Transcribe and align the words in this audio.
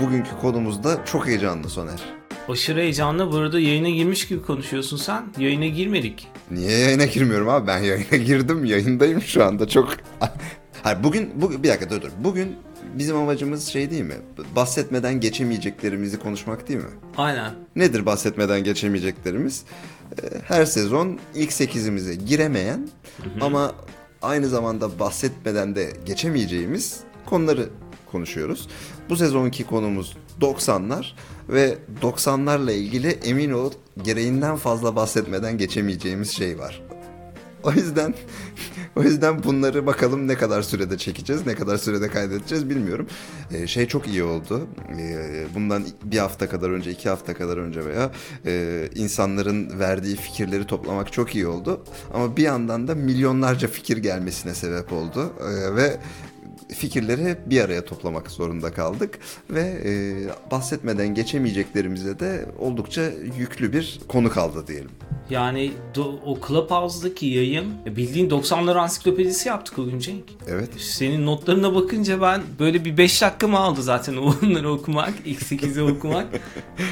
bugünkü 0.00 0.30
konumuz 0.40 0.84
da 0.84 1.04
çok 1.04 1.26
heyecanlı 1.26 1.68
Soner. 1.68 2.00
Aşırı 2.48 2.80
heyecanlı. 2.80 3.32
Bu 3.32 3.36
arada 3.36 3.60
yayına 3.60 3.88
girmiş 3.88 4.28
gibi 4.28 4.42
konuşuyorsun 4.42 4.96
sen. 4.96 5.24
Yayına 5.38 5.66
girmedik. 5.66 6.28
Niye 6.50 6.78
yayına 6.78 7.04
girmiyorum 7.06 7.48
abi? 7.48 7.66
Ben 7.66 7.78
yayına 7.78 8.16
girdim. 8.24 8.64
Yayındayım 8.64 9.22
şu 9.22 9.44
anda. 9.44 9.68
Çok... 9.68 9.96
Hayır 10.82 10.98
bugün, 11.04 11.30
bugün 11.34 11.62
bir 11.62 11.68
dakika 11.68 11.90
dur 11.90 12.02
dur. 12.02 12.08
Bugün 12.24 12.56
bizim 12.94 13.16
amacımız 13.16 13.64
şey 13.66 13.90
değil 13.90 14.02
mi? 14.02 14.14
Bahsetmeden 14.56 15.20
geçemeyeceklerimizi 15.20 16.18
konuşmak 16.18 16.68
değil 16.68 16.80
mi? 16.80 16.90
Aynen. 17.16 17.50
Nedir 17.76 18.06
bahsetmeden 18.06 18.64
geçemeyeceklerimiz? 18.64 19.62
Ee, 20.22 20.26
Her 20.48 20.64
sezon 20.64 21.18
ilk 21.34 21.50
8'imize 21.50 22.12
giremeyen 22.14 22.88
ama 23.40 23.72
aynı 24.22 24.46
zamanda 24.48 24.98
bahsetmeden 24.98 25.74
de 25.76 25.92
geçemeyeceğimiz 26.06 27.00
konuları 27.26 27.68
konuşuyoruz. 28.12 28.68
Bu 29.08 29.16
sezonki 29.16 29.64
konumuz 29.64 30.16
90'lar 30.40 31.12
ve 31.48 31.78
90'larla 32.02 32.72
ilgili 32.72 33.08
emin 33.08 33.52
ol 33.52 33.72
gereğinden 34.02 34.56
fazla 34.56 34.96
bahsetmeden 34.96 35.58
geçemeyeceğimiz 35.58 36.30
şey 36.30 36.58
var. 36.58 36.82
O 37.64 37.72
yüzden 37.72 38.14
o 38.96 39.02
yüzden 39.02 39.42
bunları 39.42 39.86
bakalım 39.86 40.28
ne 40.28 40.34
kadar 40.34 40.62
sürede 40.62 40.98
çekeceğiz, 40.98 41.46
ne 41.46 41.54
kadar 41.54 41.76
sürede 41.76 42.08
kaydedeceğiz 42.08 42.70
bilmiyorum. 42.70 43.06
Ee, 43.52 43.66
şey 43.66 43.86
çok 43.86 44.08
iyi 44.08 44.22
oldu. 44.22 44.66
Ee, 44.98 45.46
bundan 45.54 45.84
bir 46.04 46.18
hafta 46.18 46.48
kadar 46.48 46.70
önce, 46.70 46.90
iki 46.90 47.08
hafta 47.08 47.34
kadar 47.34 47.56
önce 47.56 47.84
veya 47.84 48.10
e, 48.46 48.88
insanların 48.94 49.78
verdiği 49.78 50.16
fikirleri 50.16 50.66
toplamak 50.66 51.12
çok 51.12 51.34
iyi 51.34 51.46
oldu. 51.46 51.84
Ama 52.14 52.36
bir 52.36 52.42
yandan 52.42 52.88
da 52.88 52.94
milyonlarca 52.94 53.68
fikir 53.68 53.96
gelmesine 53.96 54.54
sebep 54.54 54.92
oldu 54.92 55.32
Ee, 55.40 55.76
ve 55.76 56.00
fikirleri 56.68 57.36
bir 57.46 57.60
araya 57.60 57.84
toplamak 57.84 58.30
zorunda 58.30 58.72
kaldık 58.72 59.18
ve 59.50 59.60
e, 59.60 59.90
bahsetmeden 60.50 61.14
geçemeyeceklerimize 61.14 62.18
de 62.20 62.46
oldukça 62.58 63.02
yüklü 63.38 63.72
bir 63.72 64.00
konu 64.08 64.30
kaldı 64.30 64.64
diyelim. 64.66 64.90
Yani 65.30 65.72
o 66.26 66.38
Clubhouse'daki 66.48 67.26
yayın 67.26 67.74
e, 67.86 67.96
bildiğin 67.96 68.30
90'lar 68.30 68.78
ansiklopedisi 68.78 69.48
yaptık 69.48 69.78
o 69.78 69.84
gün 69.84 69.98
Cenk. 69.98 70.24
Evet. 70.48 70.68
Senin 70.78 71.26
notlarına 71.26 71.74
bakınca 71.74 72.20
ben 72.20 72.42
böyle 72.58 72.84
bir 72.84 72.96
5 72.96 73.22
dakikamı 73.22 73.58
aldı 73.58 73.82
zaten 73.82 74.16
onları 74.42 74.70
okumak. 74.70 75.14
ilk 75.24 75.42
8'i 75.42 75.82
okumak. 75.82 76.26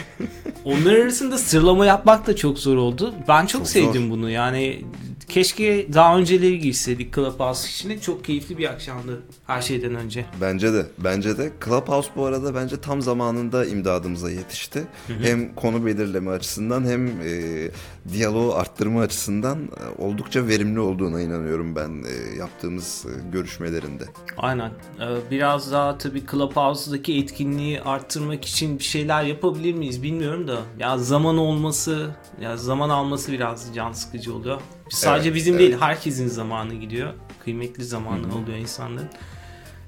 Onlar 0.64 0.94
arasında 0.94 1.38
sıralama 1.38 1.86
yapmak 1.86 2.26
da 2.26 2.36
çok 2.36 2.58
zor 2.58 2.76
oldu. 2.76 3.14
Ben 3.28 3.46
çok, 3.46 3.60
Çok 3.60 3.68
sevdim 3.68 4.02
zor. 4.02 4.10
bunu. 4.10 4.30
Yani 4.30 4.84
keşke 5.30 5.92
daha 5.92 6.18
önceleri 6.18 6.58
girseydik 6.58 7.14
Clubhouse 7.14 7.68
işine. 7.68 8.00
Çok 8.00 8.24
keyifli 8.24 8.58
bir 8.58 8.70
akşamdı 8.70 9.22
her 9.46 9.62
şeyden 9.62 9.94
önce. 9.94 10.26
Bence 10.40 10.72
de. 10.72 10.86
Bence 10.98 11.38
de. 11.38 11.52
Clubhouse 11.64 12.10
bu 12.16 12.24
arada 12.24 12.54
bence 12.54 12.80
tam 12.80 13.02
zamanında 13.02 13.64
imdadımıza 13.66 14.30
yetişti. 14.30 14.86
Hem 15.22 15.54
konu 15.54 15.86
belirleme 15.86 16.30
açısından 16.30 16.84
hem 16.84 17.06
e, 17.06 17.70
diyaloğu 18.12 18.54
arttırma 18.54 19.00
açısından 19.00 19.58
e, 19.58 20.02
oldukça 20.02 20.46
verimli 20.46 20.80
olduğuna 20.80 21.20
inanıyorum 21.20 21.76
ben 21.76 21.90
e, 22.04 22.36
yaptığımız 22.38 23.06
e, 23.06 23.30
görüşmelerinde. 23.32 24.04
Aynen. 24.36 24.70
Ee, 25.00 25.30
Biraz 25.30 25.72
daha 25.72 25.98
tabii 25.98 26.22
Clubhouse'daki 26.30 27.18
etkinliği 27.18 27.80
arttırmak 27.82 28.44
için 28.44 28.78
bir 28.78 28.84
şeyler 28.84 29.22
yapabilir 29.22 29.74
miyiz 29.74 30.02
bilmiyorum 30.02 30.48
da. 30.48 30.58
Ya 30.78 30.98
zaman 30.98 31.38
olması, 31.38 32.10
ya 32.40 32.56
zaman 32.56 32.88
alması 32.88 33.32
biraz 33.32 33.74
can 33.74 33.92
sıkıcı 33.92 34.34
oluyor. 34.34 34.60
Sadece 34.90 35.28
Evet, 35.28 35.36
bizim 35.36 35.54
evet. 35.54 35.60
değil, 35.68 35.80
herkesin 35.80 36.28
zamanı 36.28 36.74
gidiyor. 36.74 37.12
Kıymetli 37.44 37.84
zamanı 37.84 38.34
oluyor 38.34 38.58
insanların. 38.58 39.08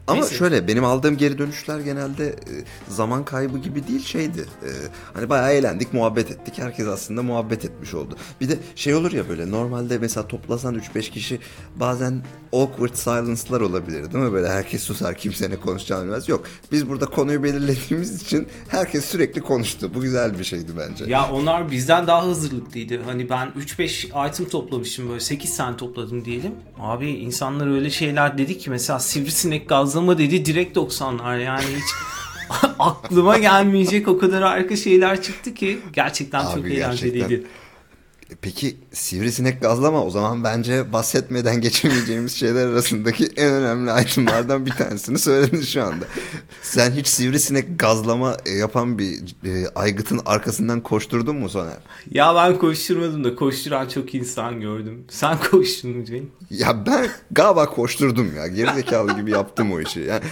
Ama 0.06 0.20
Neyse. 0.20 0.34
şöyle 0.34 0.68
benim 0.68 0.84
aldığım 0.84 1.16
geri 1.16 1.38
dönüşler 1.38 1.80
genelde 1.80 2.28
e, 2.28 2.52
zaman 2.88 3.24
kaybı 3.24 3.58
gibi 3.58 3.88
değil 3.88 4.04
şeydi. 4.04 4.40
E, 4.40 4.68
hani 5.14 5.28
bayağı 5.28 5.52
eğlendik, 5.52 5.92
muhabbet 5.94 6.30
ettik. 6.30 6.58
Herkes 6.58 6.86
aslında 6.86 7.22
muhabbet 7.22 7.64
etmiş 7.64 7.94
oldu. 7.94 8.16
Bir 8.40 8.48
de 8.48 8.58
şey 8.76 8.94
olur 8.94 9.12
ya 9.12 9.28
böyle 9.28 9.50
normalde 9.50 9.98
mesela 9.98 10.28
toplasan 10.28 10.74
3-5 10.74 11.10
kişi 11.10 11.38
bazen 11.76 12.22
awkward 12.52 12.94
silence'lar 12.94 13.60
olabilir 13.60 14.12
değil 14.12 14.24
mi? 14.24 14.32
Böyle 14.32 14.48
herkes 14.48 14.82
susar 14.82 15.14
kimse 15.14 15.50
ne 15.50 15.56
konuşacağını 15.56 16.04
bilmez. 16.04 16.28
Yok 16.28 16.44
biz 16.72 16.88
burada 16.88 17.06
konuyu 17.06 17.42
belirlediğimiz 17.42 18.22
için 18.22 18.48
herkes 18.68 19.04
sürekli 19.04 19.40
konuştu. 19.40 19.90
Bu 19.94 20.00
güzel 20.00 20.38
bir 20.38 20.44
şeydi 20.44 20.72
bence. 20.78 21.04
Ya 21.04 21.30
onlar 21.32 21.70
bizden 21.70 22.06
daha 22.06 22.26
hazırlıklıydı. 22.26 23.02
Hani 23.02 23.28
ben 23.30 23.48
3-5 23.48 24.28
item 24.30 24.48
toplamışım 24.48 25.08
böyle 25.08 25.20
8 25.20 25.56
tane 25.56 25.76
topladım 25.76 26.24
diyelim. 26.24 26.52
Abi 26.80 27.10
insanlar 27.10 27.74
öyle 27.74 27.90
şeyler 27.90 28.38
dedi 28.38 28.58
ki 28.58 28.70
mesela 28.70 28.98
sivrisinek 28.98 29.68
gazlama 30.02 30.18
dedi 30.18 30.44
direkt 30.44 30.76
90'lar 30.76 31.40
yani 31.42 31.64
hiç 31.64 31.90
aklıma 32.78 33.38
gelmeyecek 33.38 34.08
o 34.08 34.18
kadar 34.18 34.42
harika 34.42 34.76
şeyler 34.76 35.22
çıktı 35.22 35.54
ki 35.54 35.78
gerçekten 35.92 36.42
çok 36.42 36.58
Abi 36.58 36.74
eğlenceliydi. 36.74 37.18
gerçekten. 37.18 37.50
Peki 38.42 38.76
sivrisinek 38.92 39.62
gazlama 39.62 40.04
o 40.04 40.10
zaman 40.10 40.44
bence 40.44 40.92
bahsetmeden 40.92 41.60
geçemeyeceğimiz 41.60 42.32
şeyler 42.32 42.66
arasındaki 42.66 43.26
en 43.36 43.52
önemli 43.52 44.02
itemlardan 44.02 44.66
bir 44.66 44.70
tanesini 44.70 45.18
söyledin 45.18 45.62
şu 45.62 45.82
anda. 45.82 46.04
Sen 46.62 46.90
hiç 46.90 47.06
sivrisinek 47.06 47.78
gazlama 47.78 48.36
e, 48.46 48.50
yapan 48.50 48.98
bir 48.98 49.36
e, 49.44 49.68
aygıtın 49.74 50.20
arkasından 50.26 50.80
koşturdun 50.80 51.36
mu 51.36 51.48
Soner? 51.48 51.78
Ya 52.10 52.34
ben 52.34 52.58
koşturmadım 52.58 53.24
da 53.24 53.34
koşturan 53.34 53.88
çok 53.88 54.14
insan 54.14 54.60
gördüm. 54.60 55.04
Sen 55.10 55.38
koştun 55.50 55.90
mu 55.90 56.04
Cenk? 56.04 56.28
Ya 56.50 56.86
ben 56.86 57.08
galiba 57.30 57.66
koşturdum 57.66 58.36
ya. 58.36 58.46
Gerizekalı 58.46 59.16
gibi 59.16 59.30
yaptım 59.30 59.72
o 59.72 59.80
işi. 59.80 60.00
Yani, 60.00 60.22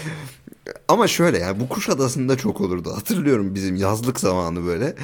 ama 0.88 1.09
şöyle 1.09 1.38
yani 1.38 1.61
bu 1.61 1.69
Kuşadası'nda 1.69 2.37
çok 2.37 2.61
olurdu. 2.61 2.93
Hatırlıyorum 2.97 3.55
bizim 3.55 3.77
yazlık 3.77 4.21
zamanı 4.21 4.67
böyle. 4.67 4.94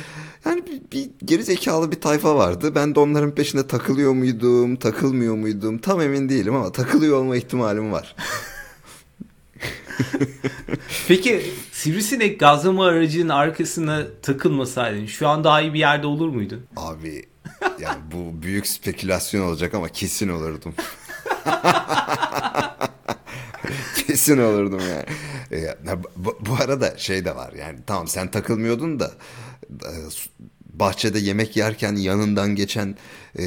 Yani 0.44 0.62
bir, 0.66 0.80
bir 0.92 1.10
gerizekalı 1.24 1.92
bir 1.92 2.00
tayfa 2.00 2.36
vardı. 2.36 2.74
Ben 2.74 2.94
de 2.94 3.00
onların 3.00 3.34
peşinde 3.34 3.66
takılıyor 3.66 4.12
muydum, 4.12 4.76
takılmıyor 4.76 5.34
muydum 5.34 5.78
tam 5.78 6.00
emin 6.00 6.28
değilim 6.28 6.54
ama 6.54 6.72
takılıyor 6.72 7.18
olma 7.18 7.36
ihtimalim 7.36 7.92
var. 7.92 8.16
Peki 11.08 11.52
sivrisinek 11.72 12.40
gazlama 12.40 12.86
aracının 12.86 13.28
arkasına 13.28 14.06
takılmasaydın 14.22 15.06
şu 15.06 15.28
an 15.28 15.44
daha 15.44 15.60
iyi 15.60 15.74
bir 15.74 15.78
yerde 15.78 16.06
olur 16.06 16.28
muydun? 16.28 16.66
Abi 16.76 17.24
yani 17.80 17.98
bu 18.12 18.42
büyük 18.42 18.66
spekülasyon 18.66 19.42
olacak 19.42 19.74
ama 19.74 19.88
kesin 19.88 20.28
olurdum. 20.28 20.74
kesin 24.06 24.38
olurdum 24.38 24.80
yani. 24.80 25.04
E, 25.52 25.76
bu, 26.16 26.38
bu 26.40 26.54
arada 26.64 26.98
şey 26.98 27.24
de 27.24 27.36
var 27.36 27.52
yani 27.52 27.78
tamam 27.86 28.08
sen 28.08 28.30
takılmıyordun 28.30 29.00
da 29.00 29.10
bahçede 30.80 31.18
yemek 31.18 31.56
yerken 31.56 31.96
yanından 31.96 32.54
geçen 32.54 32.96
e, 33.38 33.44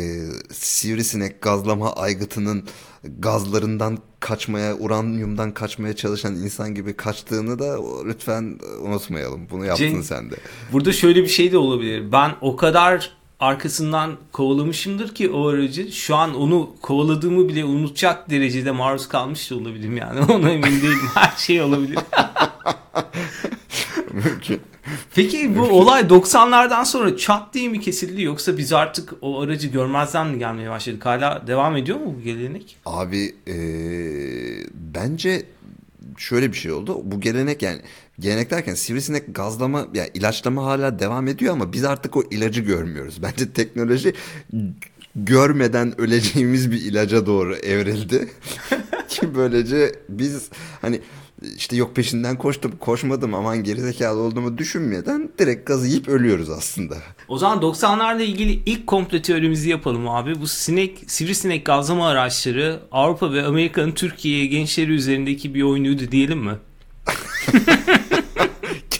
sivrisinek 0.52 1.42
gazlama 1.42 1.94
aygıtının 1.94 2.64
gazlarından 3.04 3.98
kaçmaya, 4.20 4.76
uranyumdan 4.76 5.54
kaçmaya 5.54 5.96
çalışan 5.96 6.36
insan 6.36 6.76
gibi 6.76 6.94
kaçtığını 6.94 7.60
da 7.60 7.78
lütfen 8.06 8.60
unutmayalım. 8.82 9.48
Bunu 9.50 9.66
yaptın 9.66 9.86
Cenk- 9.86 10.04
sen 10.04 10.32
de. 10.32 10.36
Burada 10.72 10.94
şöyle 10.94 11.24
bir 11.24 11.28
şey 11.28 11.52
de 11.52 11.58
olabilir. 11.58 12.12
Ben 12.12 12.32
o 12.42 12.56
kadar 12.56 13.12
arkasından 13.40 14.18
kovalamışımdır 14.32 15.16
ki 15.16 15.30
o 15.30 15.48
aracı 15.48 15.92
şu 15.92 16.16
an 16.16 16.36
onu 16.36 16.76
kovaladığımı 16.82 17.50
bile 17.50 17.66
unutacak 17.66 18.30
derecede 18.30 18.72
maruz 18.72 19.08
kalmış 19.08 19.52
da 19.52 19.56
olabilirim 19.56 19.98
yani. 19.98 20.20
Ona 20.32 20.50
emin 20.50 20.82
değilim. 20.82 21.10
Her 21.14 21.38
şey 21.38 21.62
olabilir. 21.62 22.00
Mümkün. 24.14 24.62
Peki 25.16 25.58
bu 25.58 25.62
olay 25.62 26.02
90'lardan 26.02 26.86
sonra 26.86 27.18
çat 27.18 27.54
diye 27.54 27.70
mi 27.70 27.80
kesildi 27.80 28.22
yoksa 28.22 28.58
biz 28.58 28.74
artık 28.74 29.14
o 29.22 29.42
aracı 29.42 29.68
görmezden 29.68 30.28
mi 30.28 30.40
gelmeye 30.40 30.70
başladık? 30.70 31.06
Hala 31.06 31.48
devam 31.48 31.78
ediyor 31.78 32.00
mu 32.00 32.16
bu 32.20 32.22
gelenek? 32.24 32.78
Abi 32.86 33.36
eee, 33.48 34.66
bence 34.74 35.46
şöyle 36.18 36.52
bir 36.52 36.58
şey 36.58 36.72
oldu. 36.72 37.02
Bu 37.04 37.22
gelenek 37.22 37.62
yani 37.62 37.82
gelenek 38.20 38.52
derken 38.52 38.74
sivrisinek 38.74 39.36
gazlama 39.36 39.88
yani 39.94 40.10
ilaçlama 40.14 40.66
hala 40.66 41.00
devam 41.00 41.28
ediyor 41.28 41.54
ama 41.54 41.74
biz 41.74 41.84
artık 41.84 42.18
o 42.18 42.24
ilacı 42.32 42.62
görmüyoruz. 42.62 43.20
Bence 43.24 43.54
teknoloji 43.54 44.14
görmeden 45.16 46.02
öleceğimiz 46.02 46.72
bir 46.72 46.82
ilaca 46.82 47.26
doğru 47.26 47.56
evrildi. 47.56 48.30
Ki 49.10 49.36
böylece 49.36 49.96
biz 50.10 50.50
hani 50.82 51.02
işte 51.58 51.76
yok 51.76 51.96
peşinden 51.96 52.38
koştum 52.38 52.72
koşmadım 52.80 53.34
aman 53.34 53.64
gerizekalı 53.64 54.20
olduğumu 54.20 54.58
düşünmeden 54.58 55.30
direkt 55.40 55.68
gazı 55.68 55.88
yiyip 55.88 56.08
ölüyoruz 56.08 56.50
aslında. 56.50 56.98
O 57.28 57.38
zaman 57.38 57.60
90'larla 57.60 58.22
ilgili 58.22 58.60
ilk 58.66 58.88
komplo 58.88 59.22
teorimizi 59.22 59.70
yapalım 59.70 60.10
abi. 60.10 60.42
Bu 60.42 60.48
sinek, 60.48 61.04
sivrisinek 61.08 61.66
gazlama 61.66 62.08
araçları 62.08 62.80
Avrupa 62.92 63.34
ve 63.34 63.46
Amerika'nın 63.46 63.92
Türkiye 63.92 64.46
gençleri 64.46 64.92
üzerindeki 64.92 65.54
bir 65.54 65.62
oyunuydu 65.62 66.12
diyelim 66.12 66.40
mi? 66.40 66.58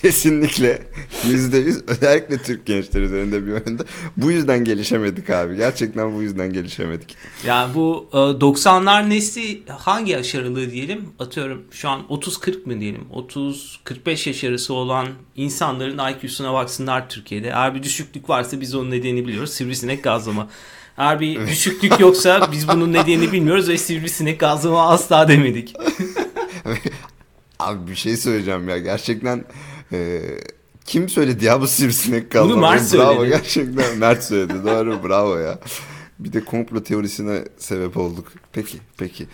Kesinlikle 0.02 0.82
Yüzde 1.28 1.58
yüz 1.58 1.88
özellikle 1.88 2.38
Türk 2.38 2.66
gençleri 2.66 3.04
üzerinde 3.04 3.46
bir 3.46 3.52
oyunda. 3.52 3.84
Bu 4.18 4.32
yüzden 4.32 4.64
gelişemedik 4.64 5.30
abi. 5.30 5.56
Gerçekten 5.56 6.16
bu 6.16 6.22
yüzden 6.22 6.54
gelişemedik. 6.54 7.16
Yani 7.46 7.76
bu 7.76 8.10
e, 8.14 8.18
90'lar 8.18 9.10
nesli 9.10 9.64
hangi 9.68 10.12
yaş 10.12 10.36
aralığı 10.36 10.72
diyelim? 10.72 11.10
Atıyorum 11.20 11.64
şu 11.72 11.90
an 11.90 12.02
30-40 12.10 12.66
mı 12.66 12.80
diyelim? 12.80 13.02
30-45 13.14 14.30
yaş 14.30 14.44
arası 14.44 14.74
olan 14.74 15.08
insanların 15.36 16.12
IQ'suna 16.14 16.54
baksınlar 16.54 17.10
Türkiye'de. 17.10 17.48
Eğer 17.48 17.76
bir 17.76 17.84
düşüklük 17.84 18.30
varsa 18.30 18.62
biz 18.62 18.76
onun 18.76 18.92
nedenini 18.92 19.28
biliyoruz. 19.28 19.52
Sivrisinek 19.52 20.04
gazlama. 20.04 20.50
Eğer 20.98 21.20
bir 21.20 21.48
düşüklük 21.48 22.00
yoksa 22.00 22.50
biz 22.52 22.68
bunun 22.68 22.94
nedenini 22.94 23.32
bilmiyoruz 23.32 23.70
ve 23.70 23.78
sivrisinek 23.78 24.40
gazlama 24.40 24.90
asla 24.90 25.28
demedik. 25.28 25.74
Abi 27.60 27.92
bir 27.92 27.96
şey 27.96 28.18
söyleyeceğim 28.18 28.70
ya. 28.70 28.78
Gerçekten 28.78 29.46
e, 29.92 30.22
kim 30.86 31.10
söyledi 31.10 31.46
ya 31.46 31.62
bu 31.62 31.68
sivrisinek 31.68 32.32
kaldı? 32.32 32.50
Bunu 32.54 32.62
Mert 32.62 32.94
Bravo 32.94 33.16
söyledi. 33.16 33.30
gerçekten 33.38 33.98
Mert 33.98 34.24
söyledi. 34.24 34.54
Doğru 34.66 35.04
bravo 35.04 35.38
ya. 35.38 35.60
Bir 36.20 36.34
de 36.34 36.46
komplo 36.46 36.84
teorisine 36.84 37.44
sebep 37.58 37.98
olduk. 37.98 38.32
Peki 38.54 38.78
peki. 38.98 39.28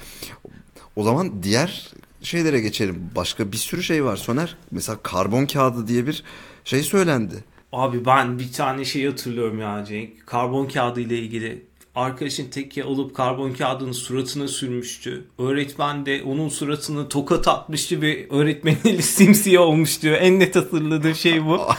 O 0.95 1.03
zaman 1.03 1.43
diğer 1.43 1.91
şeylere 2.21 2.59
geçelim. 2.59 3.09
Başka 3.15 3.51
bir 3.51 3.57
sürü 3.57 3.83
şey 3.83 4.03
var 4.05 4.17
Soner. 4.17 4.57
Mesela 4.71 4.97
karbon 5.03 5.45
kağıdı 5.45 5.87
diye 5.87 6.07
bir 6.07 6.23
şey 6.65 6.83
söylendi. 6.83 7.35
Abi 7.71 8.05
ben 8.05 8.39
bir 8.39 8.51
tane 8.53 8.85
şey 8.85 9.05
hatırlıyorum 9.05 9.59
ya 9.59 9.85
Cenk. 9.85 10.27
Karbon 10.27 10.67
kağıdı 10.67 11.01
ile 11.01 11.17
ilgili. 11.17 11.65
Arkadaşın 11.95 12.49
tekke 12.49 12.83
alıp 12.83 13.15
karbon 13.15 13.53
kağıdını 13.53 13.93
suratına 13.93 14.47
sürmüştü. 14.47 15.25
Öğretmen 15.39 16.05
de 16.05 16.23
onun 16.23 16.49
suratını 16.49 17.09
tokat 17.09 17.47
atmıştı 17.47 18.01
ve 18.01 18.27
öğretmenin 18.29 18.79
eli 18.85 19.03
simsiyah 19.03 19.61
olmuş 19.61 20.01
diyor. 20.01 20.17
En 20.21 20.39
net 20.39 20.55
hatırladığım 20.55 21.15
şey 21.15 21.45
bu. 21.45 21.61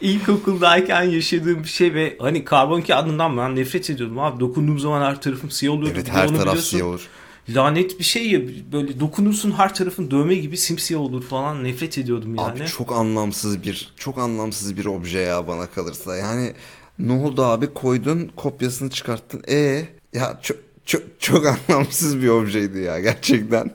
İlkokuldayken 0.00 1.02
yaşadığım 1.02 1.62
bir 1.62 1.68
şey 1.68 1.94
ve 1.94 2.16
hani 2.20 2.44
karbon 2.44 2.80
kağıdından 2.80 3.36
ben 3.36 3.56
nefret 3.56 3.90
ediyordum 3.90 4.18
abi. 4.18 4.40
Dokunduğum 4.40 4.78
zaman 4.78 5.02
her 5.02 5.20
tarafım 5.20 5.50
siyah 5.50 5.74
oluyordu. 5.74 5.94
Evet 5.94 6.08
her 6.10 6.28
taraf 6.28 6.58
siyah 6.58 6.86
olur. 6.86 7.08
Lanet 7.48 7.98
bir 7.98 8.04
şey 8.04 8.30
ya 8.30 8.40
böyle 8.72 9.00
dokunursun 9.00 9.50
her 9.50 9.74
tarafın 9.74 10.10
dövme 10.10 10.34
gibi 10.34 10.56
simsiyah 10.56 11.00
olur 11.00 11.22
falan 11.22 11.64
nefret 11.64 11.98
ediyordum 11.98 12.34
yani. 12.34 12.62
Abi 12.62 12.66
çok 12.66 12.92
anlamsız 12.92 13.62
bir 13.62 13.92
çok 13.96 14.18
anlamsız 14.18 14.76
bir 14.76 14.84
obje 14.84 15.18
ya 15.18 15.48
bana 15.48 15.66
kalırsa. 15.66 16.16
Yani 16.16 16.52
ne 16.98 17.12
oldu 17.12 17.44
abi 17.44 17.74
koydun 17.74 18.30
kopyasını 18.36 18.90
çıkarttın. 18.90 19.42
E 19.48 19.84
ya 20.12 20.38
çok 20.42 20.56
çok 20.84 21.02
çok 21.20 21.46
anlamsız 21.46 22.22
bir 22.22 22.28
objeydi 22.28 22.78
ya 22.78 23.00
gerçekten. 23.00 23.70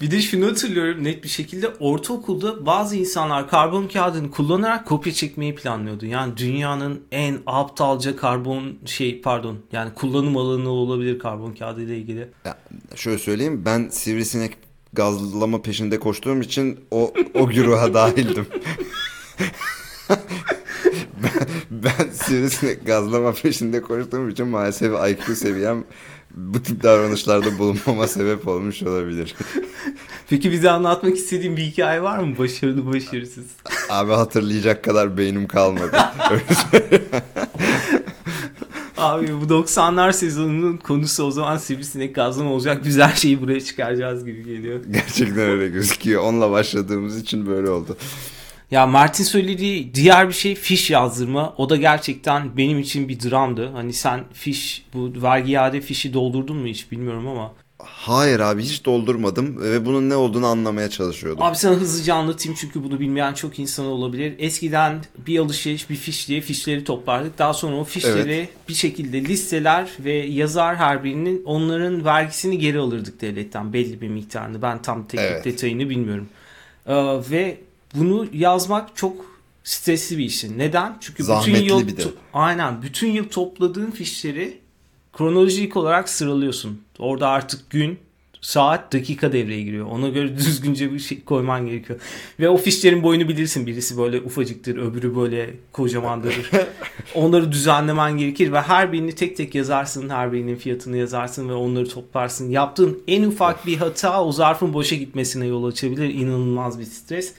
Bir 0.00 0.10
de 0.10 0.22
şunu 0.22 0.46
hatırlıyorum 0.46 1.04
net 1.04 1.24
bir 1.24 1.28
şekilde 1.28 1.68
ortaokulda 1.68 2.66
bazı 2.66 2.96
insanlar 2.96 3.48
karbon 3.48 3.88
kağıdını 3.88 4.30
kullanarak 4.30 4.86
kopya 4.86 5.12
çekmeyi 5.12 5.54
planlıyordu. 5.54 6.06
Yani 6.06 6.36
dünyanın 6.36 7.02
en 7.12 7.38
aptalca 7.46 8.16
karbon 8.16 8.78
şey 8.86 9.20
pardon 9.20 9.58
yani 9.72 9.94
kullanım 9.94 10.36
alanı 10.36 10.68
olabilir 10.68 11.18
karbon 11.18 11.52
kağıdı 11.52 11.82
ile 11.82 11.98
ilgili. 11.98 12.28
Ya 12.44 12.58
şöyle 12.94 13.18
söyleyeyim 13.18 13.62
ben 13.64 13.88
sivrisinek 13.88 14.56
gazlama 14.92 15.62
peşinde 15.62 16.00
koştuğum 16.00 16.40
için 16.40 16.80
o 16.90 17.12
o 17.34 17.46
güruha 17.46 17.94
dahildim. 17.94 18.46
ben, 21.22 21.46
ben 21.84 22.10
sivrisinek 22.12 22.86
gazlama 22.86 23.32
peşinde 23.32 23.82
koştuğum 23.82 24.28
için 24.28 24.48
maalesef 24.48 24.92
IQ 25.10 25.36
seviyem 25.36 25.84
bu 26.34 26.62
tip 26.62 26.82
davranışlarda 26.82 27.58
bulunmama 27.58 28.06
sebep 28.06 28.48
olmuş 28.48 28.82
olabilir. 28.82 29.34
Peki 30.30 30.52
bize 30.52 30.70
anlatmak 30.70 31.16
istediğin 31.16 31.56
bir 31.56 31.62
hikaye 31.62 32.02
var 32.02 32.18
mı? 32.18 32.38
Başarılı 32.38 32.92
başarısız. 32.92 33.44
Abi 33.88 34.12
hatırlayacak 34.12 34.84
kadar 34.84 35.16
beynim 35.16 35.48
kalmadı. 35.48 35.90
Abi 38.96 39.40
bu 39.40 39.44
90'lar 39.44 40.12
sezonunun 40.12 40.76
konusu 40.76 41.24
o 41.24 41.30
zaman 41.30 41.56
sivrisinek 41.56 42.14
gazlama 42.14 42.50
olacak. 42.50 42.84
Biz 42.84 42.98
her 42.98 43.14
şeyi 43.14 43.42
buraya 43.42 43.60
çıkaracağız 43.60 44.24
gibi 44.24 44.44
geliyor. 44.44 44.80
Gerçekten 44.90 45.50
öyle 45.50 45.68
gözüküyor. 45.68 46.22
Onunla 46.22 46.50
başladığımız 46.50 47.18
için 47.18 47.46
böyle 47.46 47.70
oldu. 47.70 47.96
Ya 48.70 48.86
Mert'in 48.86 49.24
söylediği 49.24 49.94
diğer 49.94 50.28
bir 50.28 50.32
şey 50.34 50.54
fiş 50.54 50.90
yazdırma. 50.90 51.54
O 51.56 51.68
da 51.70 51.76
gerçekten 51.76 52.56
benim 52.56 52.78
için 52.78 53.08
bir 53.08 53.20
dramdı. 53.20 53.70
Hani 53.72 53.92
sen 53.92 54.24
fiş 54.32 54.84
bu 54.94 55.12
vergi 55.22 55.52
iade 55.52 55.80
fişi 55.80 56.14
doldurdun 56.14 56.56
mu 56.56 56.66
hiç 56.66 56.90
bilmiyorum 56.92 57.28
ama. 57.28 57.52
Hayır 57.84 58.40
abi 58.40 58.62
hiç 58.62 58.84
doldurmadım 58.84 59.62
ve 59.62 59.86
bunun 59.86 60.10
ne 60.10 60.16
olduğunu 60.16 60.46
anlamaya 60.46 60.90
çalışıyordum. 60.90 61.42
Abi 61.42 61.56
sana 61.56 61.76
hızlıca 61.76 62.14
anlatayım 62.14 62.58
çünkü 62.60 62.84
bunu 62.84 63.00
bilmeyen 63.00 63.34
çok 63.34 63.58
insan 63.58 63.86
olabilir. 63.86 64.34
Eskiden 64.38 65.04
bir 65.26 65.38
alışveriş 65.38 65.90
bir 65.90 65.96
fiş 65.96 66.28
diye 66.28 66.40
fişleri 66.40 66.84
toplardık. 66.84 67.38
Daha 67.38 67.54
sonra 67.54 67.76
o 67.76 67.84
fişleri 67.84 68.48
bir 68.68 68.74
şekilde 68.74 69.24
listeler 69.24 69.90
ve 70.00 70.12
yazar 70.12 70.76
her 70.76 71.04
birinin 71.04 71.42
onların 71.44 72.04
vergisini 72.04 72.58
geri 72.58 72.78
alırdık 72.78 73.20
devletten 73.20 73.72
belli 73.72 74.00
bir 74.00 74.08
miktarını. 74.08 74.62
Ben 74.62 74.82
tam 74.82 75.06
teknik 75.06 75.30
Evet. 75.30 75.44
detayını 75.44 75.90
bilmiyorum. 75.90 76.28
Ee, 76.86 76.94
ve 77.30 77.58
bunu 77.94 78.26
yazmak 78.32 78.96
çok 78.96 79.40
stresli 79.64 80.18
bir 80.18 80.24
işin. 80.24 80.58
Neden? 80.58 80.96
Çünkü 81.00 81.22
bütün 81.22 81.34
Zahmetli 81.34 81.68
yıl 81.68 81.88
bir 81.88 81.96
de. 81.96 82.02
aynen 82.34 82.82
bütün 82.82 83.12
yıl 83.12 83.28
topladığın 83.28 83.90
fişleri 83.90 84.58
kronolojik 85.12 85.76
olarak 85.76 86.08
sıralıyorsun. 86.08 86.80
Orada 86.98 87.28
artık 87.28 87.70
gün, 87.70 87.98
saat, 88.40 88.92
dakika 88.92 89.32
devreye 89.32 89.62
giriyor. 89.62 89.86
Ona 89.86 90.08
göre 90.08 90.36
düzgünce 90.36 90.92
bir 90.92 90.98
şey 90.98 91.24
koyman 91.24 91.66
gerekiyor. 91.66 92.00
Ve 92.40 92.48
o 92.48 92.56
fişlerin 92.56 93.02
boyunu 93.02 93.28
bilirsin. 93.28 93.66
Birisi 93.66 93.98
böyle 93.98 94.20
ufacıktır, 94.20 94.76
öbürü 94.76 95.16
böyle 95.16 95.54
kocamandır. 95.72 96.50
onları 97.14 97.52
düzenlemen 97.52 98.18
gerekir 98.18 98.52
ve 98.52 98.60
her 98.60 98.92
birini 98.92 99.14
tek 99.14 99.36
tek 99.36 99.54
yazarsın. 99.54 100.08
Her 100.08 100.32
birinin 100.32 100.56
fiyatını 100.56 100.96
yazarsın 100.96 101.48
ve 101.48 101.52
onları 101.52 101.88
toplarsın. 101.88 102.50
Yaptığın 102.50 103.02
en 103.08 103.22
ufak 103.22 103.66
bir 103.66 103.76
hata 103.76 104.24
o 104.24 104.32
zarfın 104.32 104.74
boşa 104.74 104.96
gitmesine 104.96 105.46
yol 105.46 105.64
açabilir. 105.64 106.14
İnanılmaz 106.14 106.78
bir 106.78 106.84
stres. 106.84 107.34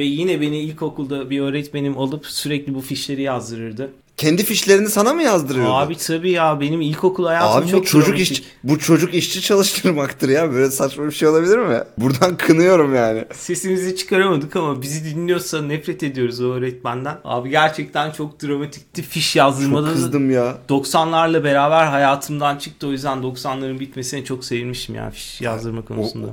Ve 0.00 0.04
yine 0.04 0.40
beni 0.40 0.58
ilkokulda 0.58 1.30
bir 1.30 1.40
öğretmenim 1.40 1.98
alıp 1.98 2.26
sürekli 2.26 2.74
bu 2.74 2.80
fişleri 2.80 3.22
yazdırırdı. 3.22 3.90
Kendi 4.16 4.44
fişlerini 4.44 4.88
sana 4.88 5.14
mı 5.14 5.22
yazdırıyordu? 5.22 5.72
Abi 5.72 5.96
tabii 5.96 6.30
ya 6.30 6.60
benim 6.60 6.80
ilkokul 6.80 7.26
hayatım 7.26 7.62
Abi 7.62 7.70
çok 7.70 7.86
çocuk 7.86 8.08
dramatik. 8.08 8.30
iş 8.30 8.42
bu 8.64 8.78
çocuk 8.78 9.14
işçi 9.14 9.40
çalıştırmaktır 9.40 10.28
ya. 10.28 10.52
Böyle 10.52 10.70
saçma 10.70 11.06
bir 11.06 11.12
şey 11.12 11.28
olabilir 11.28 11.58
mi? 11.58 11.78
Buradan 11.98 12.36
kınıyorum 12.36 12.94
yani. 12.94 13.24
Sesimizi 13.32 13.96
çıkaramadık 13.96 14.56
ama 14.56 14.82
bizi 14.82 15.14
dinliyorsa 15.14 15.62
nefret 15.62 16.02
ediyoruz 16.02 16.40
o 16.40 16.52
öğretmenden. 16.52 17.18
Abi 17.24 17.50
gerçekten 17.50 18.10
çok 18.10 18.42
dramatikti. 18.42 19.02
Fiş 19.02 19.32
Çok 19.32 19.36
yazdırmada 19.36 19.92
kızdım 19.92 20.30
ya. 20.30 20.58
90'larla 20.68 21.44
beraber 21.44 21.86
hayatımdan 21.86 22.56
çıktı. 22.56 22.86
O 22.86 22.90
yüzden 22.90 23.18
90'ların 23.18 23.80
bitmesine 23.80 24.24
çok 24.24 24.44
sevinmişim 24.44 24.94
ya 24.94 25.10
fiş 25.10 25.40
yazdırma 25.40 25.84
konusunda. 25.84 26.26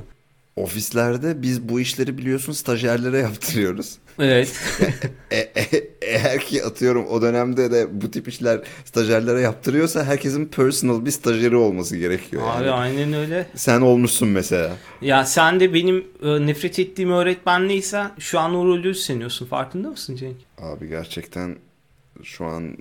Ofislerde 0.58 1.42
biz 1.42 1.68
bu 1.68 1.80
işleri 1.80 2.18
biliyorsun 2.18 2.52
stajyerlere 2.52 3.18
yaptırıyoruz. 3.18 3.98
Evet. 4.18 4.52
E, 5.30 5.36
e- 5.36 5.88
eğer 6.02 6.40
ki 6.40 6.64
atıyorum 6.64 7.06
o 7.06 7.22
dönemde 7.22 7.70
de 7.70 8.02
bu 8.02 8.10
tip 8.10 8.28
işler 8.28 8.60
stajyerlere 8.84 9.40
yaptırıyorsa 9.40 10.04
herkesin 10.04 10.46
personal 10.46 11.04
bir 11.04 11.10
stajyeri 11.10 11.56
olması 11.56 11.96
gerekiyor. 11.96 12.42
Yani. 12.42 12.52
Abi 12.62 12.70
aynen 12.70 13.12
öyle. 13.12 13.46
Sen 13.54 13.80
olmuşsun 13.80 14.28
mesela. 14.28 14.76
Ya 15.02 15.24
sen 15.24 15.60
de 15.60 15.74
benim 15.74 16.06
e, 16.22 16.46
nefret 16.46 16.78
ettiğim 16.78 17.10
öğretmen 17.10 17.68
neyse 17.68 18.04
şu 18.18 18.38
an 18.38 18.54
o 18.54 18.66
rolü 18.66 18.88
üstleniyorsun. 18.88 19.46
Farkında 19.46 19.90
mısın 19.90 20.16
Cenk? 20.16 20.36
Abi 20.58 20.88
gerçekten 20.88 21.56
şu 22.22 22.44
an 22.44 22.76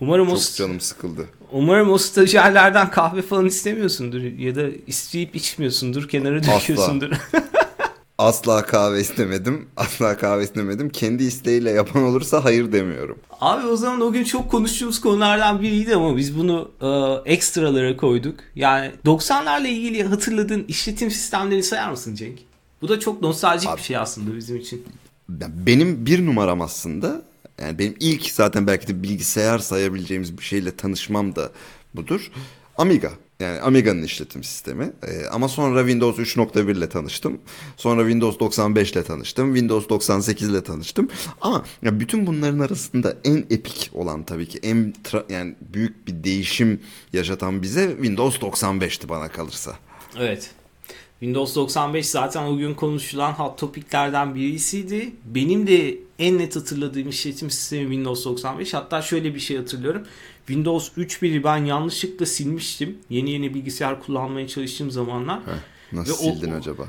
Umarım 0.00 0.28
o, 0.28 0.36
çok 0.36 0.54
canım 0.56 0.80
sıkıldı. 0.80 1.26
umarım 1.52 1.90
o 1.90 1.98
stajyerlerden 1.98 2.90
kahve 2.90 3.22
falan 3.22 3.46
istemiyorsundur 3.46 4.20
ya 4.20 4.54
da 4.56 4.62
isteyip 4.86 5.36
içmiyorsundur, 5.36 6.08
kenara 6.08 6.40
Asla. 6.40 6.60
döküyorsundur. 6.60 7.10
Asla 8.18 8.66
kahve 8.66 9.00
istemedim. 9.00 9.66
Asla 9.76 10.16
kahve 10.16 10.42
istemedim. 10.44 10.88
Kendi 10.90 11.22
isteğiyle 11.24 11.70
yapan 11.70 12.02
olursa 12.02 12.44
hayır 12.44 12.72
demiyorum. 12.72 13.18
Abi 13.40 13.66
o 13.66 13.76
zaman 13.76 14.00
o 14.00 14.12
gün 14.12 14.24
çok 14.24 14.50
konuştuğumuz 14.50 15.00
konulardan 15.00 15.62
biriydi 15.62 15.94
ama 15.96 16.16
biz 16.16 16.38
bunu 16.38 16.70
e, 16.82 16.88
ekstralara 17.32 17.96
koyduk. 17.96 18.34
Yani 18.54 18.90
90'larla 19.06 19.66
ilgili 19.68 20.02
hatırladığın 20.02 20.64
işletim 20.68 21.10
sistemlerini 21.10 21.62
sayar 21.62 21.90
mısın 21.90 22.14
Cenk? 22.14 22.38
Bu 22.82 22.88
da 22.88 23.00
çok 23.00 23.22
nostaljik 23.22 23.76
bir 23.76 23.82
şey 23.82 23.96
aslında 23.96 24.36
bizim 24.36 24.56
için. 24.56 24.84
Benim 25.28 26.06
bir 26.06 26.26
numaram 26.26 26.60
aslında 26.60 27.22
yani 27.62 27.78
benim 27.78 27.94
ilk 28.00 28.30
zaten 28.30 28.66
belki 28.66 28.88
de 28.88 29.02
bilgisayar 29.02 29.58
sayabileceğimiz 29.58 30.38
bir 30.38 30.42
şeyle 30.42 30.76
tanışmam 30.76 31.36
da 31.36 31.50
budur. 31.94 32.30
Amiga. 32.78 33.10
Yani 33.40 33.60
Amiga'nın 33.60 34.02
işletim 34.02 34.44
sistemi. 34.44 34.92
Ee, 35.02 35.26
ama 35.26 35.48
sonra 35.48 35.80
Windows 35.80 36.18
3.1 36.18 36.76
ile 36.76 36.88
tanıştım. 36.88 37.38
Sonra 37.76 38.02
Windows 38.02 38.40
95 38.40 38.92
ile 38.92 39.02
tanıştım. 39.02 39.54
Windows 39.54 39.88
98 39.88 40.48
ile 40.48 40.62
tanıştım. 40.62 41.08
Ama 41.40 41.64
ya 41.82 42.00
bütün 42.00 42.26
bunların 42.26 42.58
arasında 42.58 43.16
en 43.24 43.36
epik 43.50 43.90
olan 43.94 44.22
tabii 44.22 44.48
ki 44.48 44.58
en 44.62 44.94
yani 45.28 45.56
büyük 45.60 46.08
bir 46.08 46.24
değişim 46.24 46.80
yaşatan 47.12 47.62
bize 47.62 47.90
Windows 47.90 48.36
95'ti 48.36 49.08
bana 49.08 49.28
kalırsa. 49.28 49.76
Evet. 50.18 50.50
Windows 51.20 51.56
95 51.56 52.06
zaten 52.06 52.46
o 52.46 52.56
gün 52.56 52.74
konuşulan 52.74 53.32
hot 53.32 53.58
topiklerden 53.58 54.34
birisiydi. 54.34 55.12
Benim 55.24 55.66
de 55.66 55.98
en 56.18 56.38
net 56.38 56.56
hatırladığım 56.56 57.08
işletim 57.08 57.50
sistemi 57.50 57.82
Windows 57.82 58.24
95. 58.24 58.74
Hatta 58.74 59.02
şöyle 59.02 59.34
bir 59.34 59.40
şey 59.40 59.56
hatırlıyorum. 59.56 60.02
Windows 60.46 60.88
3.1'i 60.98 61.44
ben 61.44 61.56
yanlışlıkla 61.64 62.26
silmiştim. 62.26 62.98
Yeni 63.10 63.30
yeni 63.30 63.54
bilgisayar 63.54 64.02
kullanmaya 64.02 64.48
çalıştığım 64.48 64.90
zamanlar. 64.90 65.38
Heh, 65.40 65.52
nasıl 65.92 66.12
Ve 66.24 66.30
o- 66.30 66.34
sildin 66.34 66.52
acaba? 66.52 66.88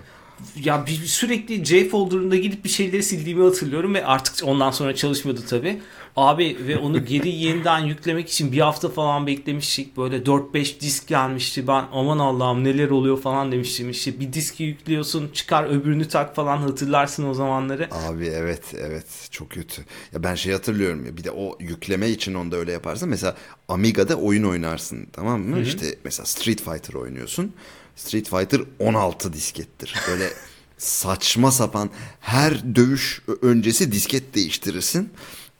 Ya 0.63 0.85
bir, 0.85 0.91
sürekli 0.91 1.63
C 1.63 1.89
folder'ında 1.89 2.35
gidip 2.35 2.63
bir 2.63 2.69
şeyleri 2.69 3.03
sildiğimi 3.03 3.43
hatırlıyorum 3.43 3.93
ve 3.93 4.05
artık 4.05 4.47
ondan 4.47 4.71
sonra 4.71 4.95
çalışmadı 4.95 5.45
tabi. 5.45 5.81
Abi 6.15 6.57
ve 6.67 6.77
onu 6.77 7.05
geri 7.05 7.29
yeniden 7.29 7.79
yüklemek 7.79 8.29
için 8.29 8.51
bir 8.51 8.59
hafta 8.59 8.89
falan 8.89 9.27
beklemiştik. 9.27 9.97
Böyle 9.97 10.17
4-5 10.17 10.79
disk 10.79 11.07
gelmişti. 11.07 11.67
Ben 11.67 11.85
aman 11.93 12.19
Allah'ım 12.19 12.63
neler 12.63 12.89
oluyor 12.89 13.21
falan 13.21 13.51
demiştim. 13.51 13.89
İşte 13.89 14.19
bir 14.19 14.33
diski 14.33 14.63
yüklüyorsun 14.63 15.29
çıkar 15.33 15.63
öbürünü 15.63 16.07
tak 16.07 16.35
falan 16.35 16.57
hatırlarsın 16.57 17.29
o 17.29 17.33
zamanları. 17.33 17.87
Abi 17.91 18.25
evet 18.25 18.63
evet 18.77 19.05
çok 19.31 19.49
kötü. 19.49 19.81
Ya 20.13 20.23
ben 20.23 20.35
şey 20.35 20.53
hatırlıyorum 20.53 21.05
ya 21.05 21.17
bir 21.17 21.23
de 21.23 21.31
o 21.31 21.57
yükleme 21.59 22.09
için 22.09 22.33
onda 22.33 22.55
öyle 22.55 22.71
yaparsın. 22.71 23.09
Mesela 23.09 23.35
Amiga'da 23.67 24.15
oyun 24.15 24.43
oynarsın 24.43 25.07
tamam 25.13 25.41
mı? 25.41 25.59
İşte 25.59 25.95
mesela 26.03 26.25
Street 26.25 26.61
Fighter 26.61 26.93
oynuyorsun. 26.93 27.53
Street 27.95 28.29
Fighter 28.29 28.61
16 28.79 29.33
diskettir. 29.33 29.95
Böyle 30.09 30.29
saçma 30.77 31.51
sapan 31.51 31.89
her 32.19 32.75
dövüş 32.75 33.21
öncesi 33.41 33.91
disket 33.91 34.35
değiştirirsin. 34.35 35.09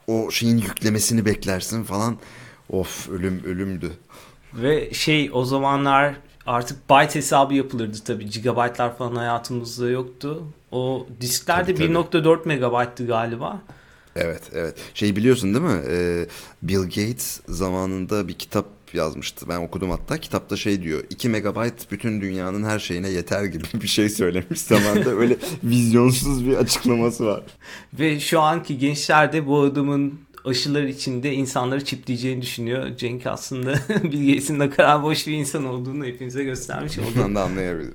O 0.06 0.30
şeyin 0.30 0.58
yüklemesini 0.58 1.24
beklersin 1.24 1.84
falan. 1.84 2.16
Of 2.70 3.08
ölüm 3.08 3.44
ölümdü. 3.44 3.92
Ve 4.54 4.94
şey 4.94 5.30
o 5.32 5.44
zamanlar 5.44 6.14
artık 6.46 6.90
byte 6.90 7.14
hesabı 7.14 7.54
yapılırdı 7.54 7.98
tabi. 8.04 8.30
Gigabaytlar 8.30 8.98
falan 8.98 9.16
hayatımızda 9.16 9.90
yoktu. 9.90 10.42
O 10.72 11.06
diskler 11.20 11.66
de 11.66 11.74
Tabii, 11.74 11.94
tabii. 11.94 12.18
1.4 12.18 12.48
megabayttı 12.48 13.06
galiba. 13.06 13.62
Evet 14.16 14.42
evet. 14.54 14.74
Şey 14.94 15.16
biliyorsun 15.16 15.54
değil 15.54 15.64
mi? 15.64 15.82
Ee, 15.88 16.26
Bill 16.62 16.82
Gates 16.82 17.40
zamanında 17.48 18.28
bir 18.28 18.34
kitap 18.34 18.66
yazmıştı. 18.94 19.46
Ben 19.48 19.60
okudum 19.60 19.90
hatta. 19.90 20.18
Kitapta 20.18 20.56
şey 20.56 20.82
diyor. 20.82 21.04
2 21.10 21.28
megabayt 21.28 21.90
bütün 21.90 22.20
dünyanın 22.20 22.64
her 22.64 22.78
şeyine 22.78 23.08
yeter 23.08 23.44
gibi 23.44 23.64
bir 23.82 23.88
şey 23.88 24.08
söylemiş 24.08 24.60
zamanda. 24.60 25.10
Öyle 25.10 25.36
vizyonsuz 25.64 26.46
bir 26.46 26.56
açıklaması 26.56 27.26
var. 27.26 27.42
Ve 27.98 28.20
şu 28.20 28.40
anki 28.40 28.78
gençler 28.78 29.32
de 29.32 29.46
bu 29.46 29.60
adamın 29.60 30.20
aşılar 30.44 30.82
içinde 30.82 31.32
insanları 31.34 31.84
çipleyeceğini 31.84 32.42
düşünüyor. 32.42 32.96
Cenk 32.96 33.26
aslında 33.26 33.74
Bill 34.02 34.26
Gates'in 34.28 34.58
ne 34.58 34.70
kadar 34.70 35.02
boş 35.02 35.26
bir 35.26 35.32
insan 35.32 35.64
olduğunu 35.64 36.04
hepimize 36.04 36.44
göstermiş 36.44 36.98
oldu. 36.98 37.06
Ondan 37.16 37.34
da 37.34 37.42
anlayabiliriz. 37.42 37.94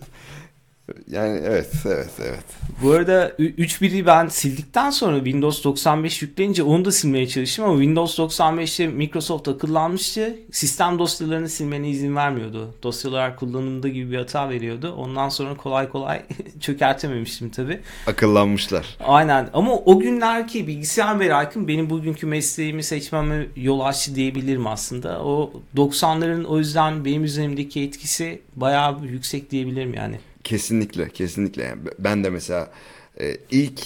Yani 1.11 1.41
evet 1.43 1.71
evet 1.85 2.11
evet. 2.19 2.43
Bu 2.83 2.91
arada 2.91 3.29
3.1'i 3.29 4.05
ben 4.05 4.27
sildikten 4.27 4.89
sonra 4.89 5.17
Windows 5.17 5.63
95 5.63 6.21
yükleyince 6.21 6.63
onu 6.63 6.85
da 6.85 6.91
silmeye 6.91 7.27
çalıştım 7.27 7.65
ama 7.65 7.77
Windows 7.77 8.19
95'te 8.19 8.87
Microsoft 8.87 9.47
akıllanmıştı. 9.47 10.35
Sistem 10.51 10.99
dosyalarını 10.99 11.49
silmene 11.49 11.89
izin 11.89 12.15
vermiyordu. 12.15 12.75
Dosyalar 12.83 13.35
kullanımda 13.35 13.87
gibi 13.87 14.11
bir 14.11 14.17
hata 14.17 14.49
veriyordu. 14.49 14.95
Ondan 14.97 15.29
sonra 15.29 15.57
kolay 15.57 15.89
kolay 15.89 16.21
çökertememiştim 16.59 17.49
tabii. 17.49 17.79
Akıllanmışlar. 18.07 18.97
Aynen 19.03 19.49
ama 19.53 19.75
o 19.75 19.99
günlerki 19.99 20.67
bilgisayar 20.67 21.15
merakım 21.15 21.67
benim 21.67 21.89
bugünkü 21.89 22.27
mesleğimi 22.27 22.83
seçmeme 22.83 23.47
yol 23.55 23.79
açtı 23.79 24.15
diyebilirim 24.15 24.67
aslında. 24.67 25.23
O 25.23 25.53
90'ların 25.75 26.45
o 26.45 26.57
yüzden 26.57 27.05
benim 27.05 27.23
üzerimdeki 27.23 27.81
etkisi 27.81 28.41
bayağı 28.55 28.99
yüksek 29.03 29.51
diyebilirim 29.51 29.93
yani. 29.93 30.19
Kesinlikle 30.45 31.09
kesinlikle. 31.09 31.63
Yani 31.63 31.81
ben 31.99 32.23
de 32.23 32.29
mesela 32.29 32.71
e, 33.19 33.37
ilk 33.51 33.81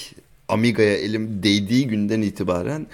Amiga'ya 0.47 0.95
elim 0.95 1.43
değdiği 1.43 1.87
günden 1.87 2.21
itibaren 2.21 2.87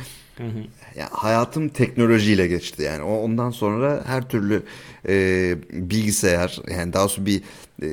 ya 0.98 1.10
hayatım 1.12 1.70
teknolojiyle 1.70 2.48
geçti 2.48 2.84
yani. 2.84 3.04
Ondan 3.04 3.50
sonra 3.50 4.04
her 4.08 4.30
türlü 4.30 4.64
e, 5.10 5.56
bilgisayar 5.72 6.62
yani 6.72 6.94
daha 6.94 7.04
doğrusu 7.04 7.26
bir 7.26 7.42
e, 7.84 7.88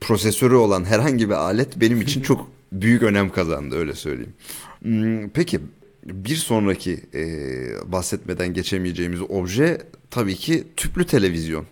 prosesörü 0.00 0.54
olan 0.54 0.84
herhangi 0.84 1.28
bir 1.28 1.34
alet 1.34 1.80
benim 1.80 2.00
için 2.00 2.20
çok 2.30 2.50
büyük 2.72 3.02
önem 3.02 3.30
kazandı 3.30 3.76
öyle 3.76 3.94
söyleyeyim. 3.94 4.34
Hmm, 4.82 5.28
Peki 5.28 5.60
bir 6.04 6.36
sonraki 6.36 7.00
e, 7.14 7.22
bahsetmeden 7.92 8.54
geçemeyeceğimiz 8.54 9.20
obje 9.28 9.78
tabii 10.10 10.34
ki 10.36 10.64
tüplü 10.76 11.06
televizyon. 11.06 11.66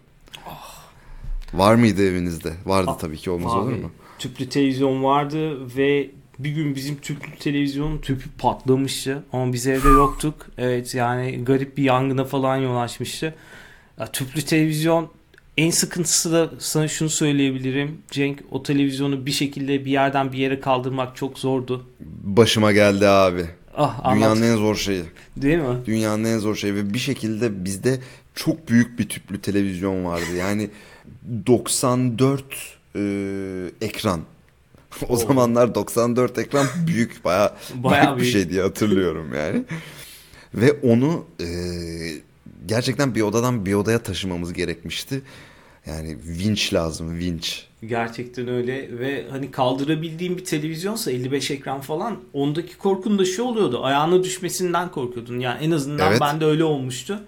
Var 1.54 1.74
mıydı 1.74 2.10
evinizde? 2.10 2.52
Vardı 2.66 2.90
tabii 3.00 3.16
ki 3.16 3.30
olmaz 3.30 3.54
olur 3.54 3.72
Abi, 3.72 3.80
mu? 3.80 3.90
Tüplü 4.18 4.48
televizyon 4.48 5.04
vardı 5.04 5.76
ve 5.76 6.10
bir 6.38 6.50
gün 6.50 6.74
bizim 6.74 6.96
tüplü 6.96 7.38
televizyonun 7.38 7.98
tüpü 7.98 8.30
patlamıştı 8.38 9.24
ama 9.32 9.52
biz 9.52 9.66
evde 9.66 9.88
yoktuk. 9.88 10.46
Evet 10.58 10.94
yani 10.94 11.44
garip 11.44 11.76
bir 11.76 11.82
yangına 11.82 12.24
falan 12.24 12.56
yol 12.56 12.76
açmıştı. 12.76 13.34
Ya, 13.98 14.06
tüplü 14.06 14.42
televizyon 14.42 15.08
en 15.56 15.70
sıkıntısı 15.70 16.32
da 16.32 16.50
sana 16.58 16.88
şunu 16.88 17.10
söyleyebilirim. 17.10 17.98
Cenk 18.10 18.38
o 18.50 18.62
televizyonu 18.62 19.26
bir 19.26 19.30
şekilde 19.30 19.84
bir 19.84 19.90
yerden 19.90 20.32
bir 20.32 20.38
yere 20.38 20.60
kaldırmak 20.60 21.16
çok 21.16 21.38
zordu. 21.38 21.86
Başıma 22.22 22.72
geldi 22.72 23.08
abi. 23.08 23.46
Ah 23.76 24.00
anlat. 24.04 24.16
Dünyanın 24.16 24.42
en 24.42 24.56
zor 24.56 24.76
şeyi. 24.76 25.02
Değil 25.36 25.58
mi? 25.58 25.76
Dünyanın 25.86 26.24
en 26.24 26.38
zor 26.38 26.56
şeyi 26.56 26.74
ve 26.74 26.94
bir 26.94 26.98
şekilde 26.98 27.64
bizde 27.64 28.00
çok 28.34 28.68
büyük 28.68 28.98
bir 28.98 29.08
tüplü 29.08 29.40
televizyon 29.40 30.04
vardı. 30.04 30.36
Yani 30.38 30.70
94 31.46 32.44
e, 32.96 33.00
ekran. 33.80 34.20
o 35.08 35.16
zamanlar 35.16 35.74
94 35.74 36.38
ekran 36.38 36.66
büyük 36.86 37.24
bayağı, 37.24 37.52
Bayağı 37.74 38.04
büyük 38.06 38.16
bir 38.16 38.22
büyük. 38.22 38.32
şey 38.32 38.50
diye 38.50 38.62
hatırlıyorum 38.62 39.34
yani. 39.34 39.64
ve 40.54 40.72
onu 40.72 41.24
e, 41.40 41.46
gerçekten 42.66 43.14
bir 43.14 43.22
odadan 43.22 43.66
bir 43.66 43.74
odaya 43.74 43.98
taşımamız 44.02 44.52
gerekmişti. 44.52 45.22
Yani 45.86 46.16
vinç 46.24 46.74
lazım 46.74 47.18
vinç. 47.18 47.66
Gerçekten 47.86 48.48
öyle 48.48 48.98
ve 48.98 49.26
hani 49.30 49.50
kaldırabildiğim 49.50 50.36
bir 50.36 50.44
televizyonsa 50.44 51.10
55 51.10 51.50
ekran 51.50 51.80
falan 51.80 52.18
ondaki 52.32 52.76
korkun 52.78 53.18
da 53.18 53.24
şu 53.24 53.42
oluyordu 53.42 53.84
ayağına 53.84 54.24
düşmesinden 54.24 54.90
korkuyordun. 54.90 55.38
Yani 55.38 55.64
en 55.64 55.70
azından 55.70 56.10
Evet. 56.10 56.20
bende 56.20 56.44
öyle 56.44 56.64
olmuştu. 56.64 57.22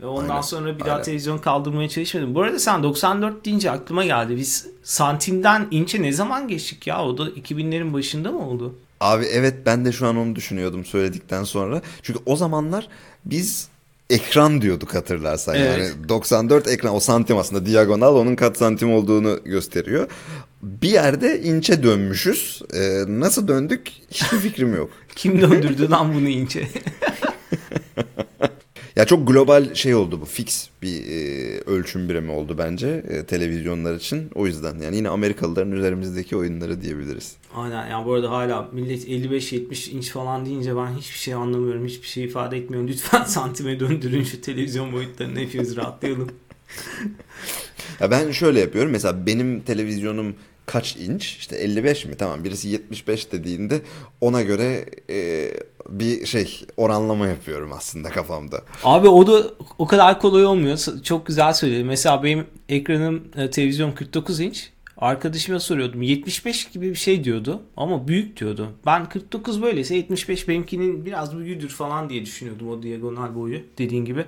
Ve 0.00 0.06
ondan 0.06 0.28
Aynen, 0.28 0.40
sonra 0.40 0.78
bir 0.78 0.80
daha 0.80 0.92
aynen. 0.92 1.04
televizyon 1.04 1.38
kaldırmaya 1.38 1.88
çalışmadım. 1.88 2.34
Bu 2.34 2.42
arada 2.42 2.58
sen 2.58 2.82
94 2.82 3.44
deyince 3.44 3.70
aklıma 3.70 4.04
geldi. 4.04 4.36
Biz 4.36 4.66
santimden 4.82 5.66
inçe 5.70 6.02
ne 6.02 6.12
zaman 6.12 6.48
geçtik 6.48 6.86
ya? 6.86 7.04
O 7.04 7.18
da 7.18 7.28
2000'lerin 7.28 7.92
başında 7.92 8.32
mı 8.32 8.48
oldu? 8.48 8.74
Abi 9.00 9.24
evet 9.24 9.54
ben 9.66 9.84
de 9.84 9.92
şu 9.92 10.06
an 10.06 10.16
onu 10.16 10.36
düşünüyordum 10.36 10.84
söyledikten 10.84 11.44
sonra. 11.44 11.82
Çünkü 12.02 12.20
o 12.26 12.36
zamanlar 12.36 12.88
biz 13.24 13.68
ekran 14.10 14.62
diyorduk 14.62 14.94
hatırlarsan. 14.94 15.54
Evet. 15.54 15.78
Yani 15.78 16.08
94 16.08 16.68
ekran 16.68 16.94
o 16.94 17.00
santim 17.00 17.38
aslında 17.38 17.66
diagonal 17.66 18.16
onun 18.16 18.36
kat 18.36 18.58
santim 18.58 18.94
olduğunu 18.94 19.40
gösteriyor. 19.44 20.08
Bir 20.62 20.88
yerde 20.88 21.42
inçe 21.42 21.82
dönmüşüz. 21.82 22.62
Ee, 22.74 23.04
nasıl 23.08 23.48
döndük 23.48 23.92
hiçbir 24.10 24.38
fikrim 24.38 24.76
yok. 24.76 24.90
Kim 25.16 25.40
döndürdü 25.40 25.90
lan 25.90 26.14
bunu 26.14 26.28
inçe? 26.28 26.68
Ya 28.96 29.04
çok 29.04 29.28
global 29.28 29.74
şey 29.74 29.94
oldu 29.94 30.20
bu. 30.20 30.24
Fix 30.24 30.68
bir 30.82 31.06
e, 31.06 31.60
ölçüm 31.60 32.08
birimi 32.08 32.30
oldu 32.30 32.54
bence 32.58 33.04
e, 33.08 33.26
televizyonlar 33.26 33.94
için. 33.94 34.30
O 34.34 34.46
yüzden 34.46 34.78
yani 34.78 34.96
yine 34.96 35.08
Amerikalıların 35.08 35.72
üzerimizdeki 35.72 36.36
oyunları 36.36 36.82
diyebiliriz. 36.82 37.36
Aynen 37.54 37.86
yani 37.86 38.06
bu 38.06 38.12
arada 38.12 38.30
hala 38.30 38.68
millet 38.72 39.08
55-70 39.08 39.90
inç 39.90 40.10
falan 40.10 40.46
deyince 40.46 40.76
ben 40.76 40.86
hiçbir 40.86 41.18
şey 41.18 41.34
anlamıyorum. 41.34 41.86
Hiçbir 41.86 42.06
şey 42.06 42.24
ifade 42.24 42.56
etmiyorum. 42.56 42.88
Lütfen 42.88 43.22
santime 43.26 43.80
döndürün 43.80 44.22
şu 44.24 44.40
televizyon 44.40 44.92
boyutlarını 44.92 45.38
hepimiz 45.38 45.76
rahatlayalım. 45.76 46.30
Ya 48.00 48.10
ben 48.10 48.30
şöyle 48.30 48.60
yapıyorum. 48.60 48.92
Mesela 48.92 49.26
benim 49.26 49.60
televizyonum 49.60 50.36
kaç 50.66 50.96
inç? 50.96 51.36
İşte 51.36 51.56
55 51.56 52.04
mi? 52.04 52.14
Tamam. 52.16 52.44
Birisi 52.44 52.68
75 52.68 53.32
dediğinde 53.32 53.80
ona 54.20 54.42
göre 54.42 54.84
e, 55.10 55.50
bir 55.88 56.26
şey 56.26 56.66
oranlama 56.76 57.26
yapıyorum 57.26 57.72
aslında 57.72 58.10
kafamda. 58.10 58.62
Abi 58.84 59.08
o 59.08 59.26
da 59.26 59.50
o 59.78 59.86
kadar 59.86 60.20
kolay 60.20 60.46
olmuyor. 60.46 60.78
Çok 61.02 61.26
güzel 61.26 61.52
söyledin. 61.52 61.86
Mesela 61.86 62.22
benim 62.22 62.46
ekranım 62.68 63.22
e, 63.36 63.50
televizyon 63.50 63.92
49 63.92 64.40
inç. 64.40 64.70
Arkadaşıma 64.98 65.60
soruyordum. 65.60 66.02
75 66.02 66.70
gibi 66.70 66.90
bir 66.90 66.94
şey 66.94 67.24
diyordu. 67.24 67.62
Ama 67.76 68.08
büyük 68.08 68.40
diyordu. 68.40 68.72
Ben 68.86 69.08
49 69.08 69.62
böyleyse 69.62 69.94
75 69.96 70.48
benimkinin 70.48 71.06
biraz 71.06 71.38
büyüğüdür 71.38 71.68
falan 71.68 72.10
diye 72.10 72.24
düşünüyordum 72.24 72.68
o 72.68 72.82
diagonal 72.82 73.34
boyu. 73.34 73.60
Dediğin 73.78 74.04
gibi. 74.04 74.24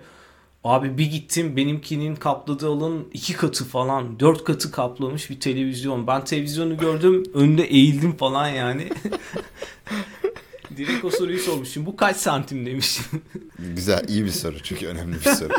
Abi 0.64 0.98
bir 0.98 1.06
gittim 1.06 1.56
benimkinin 1.56 2.16
kapladığı 2.16 2.68
alanın 2.68 3.08
iki 3.12 3.32
katı 3.32 3.64
falan 3.64 4.20
dört 4.20 4.44
katı 4.44 4.70
kaplamış 4.70 5.30
bir 5.30 5.40
televizyon. 5.40 6.06
Ben 6.06 6.24
televizyonu 6.24 6.76
gördüm 6.78 7.24
önünde 7.34 7.64
eğildim 7.64 8.16
falan 8.16 8.48
yani. 8.48 8.88
Direkt 10.76 11.04
o 11.04 11.10
soruyu 11.10 11.38
sormuşum. 11.38 11.86
Bu 11.86 11.96
kaç 11.96 12.16
santim 12.16 12.66
demiştim. 12.66 13.22
Güzel, 13.76 14.08
iyi 14.08 14.24
bir 14.24 14.30
soru 14.30 14.62
çünkü 14.62 14.86
önemli 14.86 15.14
bir 15.14 15.30
soru. 15.30 15.52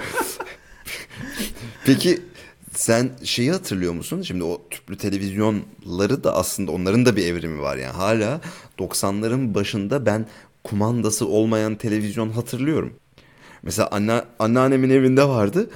Peki 1.86 2.20
Sen 2.74 3.12
şeyi 3.24 3.52
hatırlıyor 3.52 3.94
musun? 3.94 4.22
Şimdi 4.22 4.44
o 4.44 4.62
tüplü 4.70 4.98
televizyonları 4.98 6.24
da 6.24 6.36
aslında 6.36 6.72
onların 6.72 7.06
da 7.06 7.16
bir 7.16 7.26
evrimi 7.26 7.62
var 7.62 7.78
yani. 7.78 7.94
Hala 7.94 8.42
90'ların 8.80 9.54
başında 9.54 10.06
ben 10.06 10.28
kumandası 10.64 11.28
olmayan 11.28 11.76
televizyon 11.76 12.30
hatırlıyorum. 12.30 12.94
Mesela 13.64 13.88
anne, 13.92 14.22
anneannemin 14.40 14.90
evinde 14.90 15.24
vardı. 15.28 15.70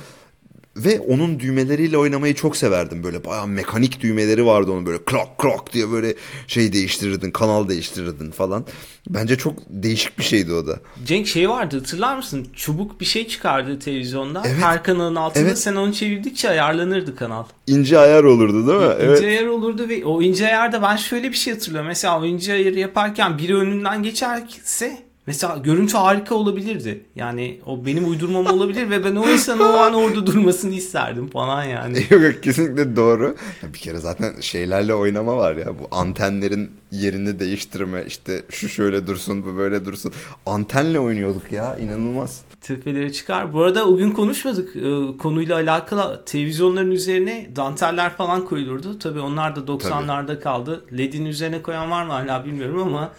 Ve 0.77 0.99
onun 0.99 1.39
düğmeleriyle 1.39 1.97
oynamayı 1.97 2.35
çok 2.35 2.57
severdim. 2.57 3.03
Böyle 3.03 3.25
bayağı 3.25 3.47
mekanik 3.47 4.01
düğmeleri 4.01 4.45
vardı 4.45 4.71
onun 4.71 4.85
böyle 4.85 5.03
klok 5.05 5.37
klok 5.37 5.73
diye 5.73 5.91
böyle 5.91 6.13
şey 6.47 6.73
değiştirirdin, 6.73 7.31
kanal 7.31 7.69
değiştirirdin 7.69 8.31
falan. 8.31 8.65
Bence 9.09 9.37
çok 9.37 9.53
değişik 9.69 10.19
bir 10.19 10.23
şeydi 10.23 10.53
o 10.53 10.67
da. 10.67 10.79
Cenk 11.05 11.27
şey 11.27 11.49
vardı 11.49 11.77
hatırlar 11.77 12.17
mısın? 12.17 12.47
Çubuk 12.53 12.99
bir 13.01 13.05
şey 13.05 13.27
çıkardı 13.27 13.79
televizyonda. 13.79 14.43
Evet. 14.45 14.57
Her 14.63 14.83
kanalın 14.83 15.15
altında 15.15 15.43
Evet. 15.43 15.59
sen 15.59 15.75
onu 15.75 15.93
çevirdikçe 15.93 16.49
ayarlanırdı 16.49 17.15
kanal. 17.15 17.43
İnce 17.67 17.99
ayar 17.99 18.23
olurdu 18.23 18.67
değil 18.67 18.79
mi? 18.79 18.93
İnce 18.93 19.05
Evet. 19.05 19.23
ayar 19.23 19.45
olurdu 19.45 19.89
ve 19.89 20.05
o 20.05 20.21
ince 20.21 20.45
ayarda 20.45 20.81
ben 20.81 20.95
şöyle 20.95 21.29
bir 21.31 21.37
şey 21.37 21.53
hatırlıyorum. 21.53 21.87
Mesela 21.87 22.21
o 22.21 22.25
ince 22.25 22.53
ayarı 22.53 22.79
yaparken 22.79 23.37
biri 23.37 23.55
önünden 23.55 24.03
geçerse 24.03 24.97
mesela 25.27 25.57
görüntü 25.57 25.97
harika 25.97 26.35
olabilirdi. 26.35 27.05
Yani 27.15 27.59
o 27.65 27.85
benim 27.85 28.09
uydurmam 28.09 28.45
olabilir 28.45 28.89
ve 28.89 29.05
ben 29.05 29.15
o 29.15 29.29
insanın 29.29 29.59
o 29.59 29.77
an 29.77 29.93
orada 29.93 30.25
durmasını 30.25 30.73
isterdim 30.73 31.27
falan 31.29 31.63
yani. 31.63 31.97
Yok 32.09 32.21
yok 32.21 32.43
kesinlikle 32.43 32.95
doğru. 32.95 33.35
Bir 33.73 33.79
kere 33.79 33.97
zaten 33.97 34.33
şeylerle 34.41 34.93
oynama 34.93 35.37
var 35.37 35.55
ya. 35.55 35.79
Bu 35.79 35.87
antenlerin 35.91 36.71
yerini 36.91 37.39
değiştirme. 37.39 38.03
işte 38.07 38.43
şu 38.49 38.69
şöyle 38.69 39.07
dursun 39.07 39.45
bu 39.45 39.57
böyle 39.57 39.85
dursun. 39.85 40.13
Antenle 40.45 40.99
oynuyorduk 40.99 41.51
ya 41.51 41.77
inanılmaz. 41.77 42.41
Tepelere 42.61 43.11
çıkar. 43.11 43.53
Bu 43.53 43.61
arada 43.63 43.85
o 43.87 43.97
gün 43.97 44.11
konuşmadık. 44.11 44.75
Ee, 44.75 45.17
konuyla 45.17 45.55
alakalı 45.55 46.23
televizyonların 46.25 46.91
üzerine 46.91 47.49
danteller 47.55 48.15
falan 48.15 48.45
koyulurdu. 48.45 48.99
Tabii 48.99 49.19
onlar 49.19 49.55
da 49.55 49.59
90'larda 49.59 50.39
kaldı. 50.39 50.85
LED'in 50.97 51.25
üzerine 51.25 51.61
koyan 51.61 51.91
var 51.91 52.05
mı 52.05 52.13
hala 52.13 52.45
bilmiyorum 52.45 52.81
ama 52.81 53.11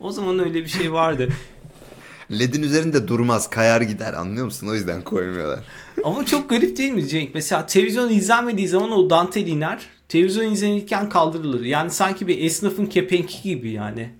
o 0.00 0.12
zaman 0.12 0.38
öyle 0.38 0.54
bir 0.54 0.68
şey 0.68 0.92
vardı. 0.92 1.28
Ledin 2.30 2.62
üzerinde 2.62 3.08
durmaz 3.08 3.50
kayar 3.50 3.80
gider 3.80 4.12
anlıyor 4.12 4.44
musun? 4.44 4.68
O 4.68 4.74
yüzden 4.74 5.02
koymuyorlar. 5.02 5.60
Ama 6.04 6.26
çok 6.26 6.50
garip 6.50 6.76
değil 6.76 6.92
mi 6.92 7.08
Cenk? 7.08 7.34
Mesela 7.34 7.66
televizyon 7.66 8.10
izlenmediği 8.10 8.68
zaman 8.68 8.92
o 8.92 9.10
dantel 9.10 9.46
iner. 9.46 9.86
Televizyon 10.08 10.52
izlenirken 10.52 11.08
kaldırılır. 11.08 11.64
Yani 11.64 11.90
sanki 11.90 12.26
bir 12.28 12.44
esnafın 12.44 12.86
kepenki 12.86 13.42
gibi 13.42 13.70
yani. 13.70 14.10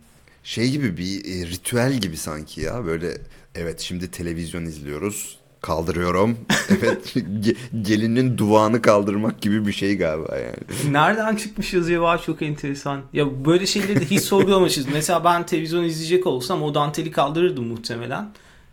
Şey 0.45 0.71
gibi 0.71 0.97
bir 0.97 1.25
e, 1.25 1.47
ritüel 1.47 1.93
gibi 1.93 2.17
sanki 2.17 2.61
ya 2.61 2.87
böyle 2.87 3.19
evet 3.55 3.81
şimdi 3.81 4.11
televizyon 4.11 4.65
izliyoruz 4.65 5.39
kaldırıyorum. 5.65 6.39
Evet 6.71 7.17
ge- 7.17 7.57
gelinin 7.83 8.39
duvağını 8.39 8.83
kaldırmak 8.83 9.41
gibi 9.41 9.67
bir 9.67 9.73
şey 9.73 9.97
galiba 9.99 10.37
yani. 10.39 10.93
Nereden 10.95 11.37
çıkmış 11.37 11.75
acaba 11.75 12.19
çok 12.19 12.43
enteresan. 12.43 13.01
Ya 13.13 13.45
böyle 13.45 13.67
şeyleri 13.67 14.01
de 14.01 14.05
hiç 14.05 14.21
sorgulamamışız. 14.23 14.87
Mesela 14.93 15.25
ben 15.25 15.47
televizyon 15.47 15.85
izleyecek 15.85 16.27
olsam 16.27 16.63
o 16.63 16.75
danteli 16.75 17.11
kaldırırdım 17.11 17.67
muhtemelen. 17.67 18.31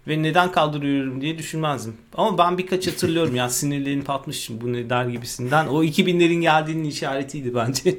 Ve 0.07 0.23
neden 0.23 0.51
kaldırıyorum 0.51 1.21
diye 1.21 1.37
düşünmezdim. 1.37 1.93
Ama 2.13 2.37
ben 2.37 2.57
birkaç 2.57 2.87
hatırlıyorum 2.87 3.35
ya 3.35 3.49
sinirlenip 3.49 4.09
atmışım 4.09 4.61
bu 4.61 4.73
ne 4.73 4.89
der 4.89 5.05
gibisinden. 5.05 5.67
O 5.67 5.83
2000'lerin 5.83 6.41
geldiğinin 6.41 6.83
işaretiydi 6.83 7.55
bence. 7.55 7.97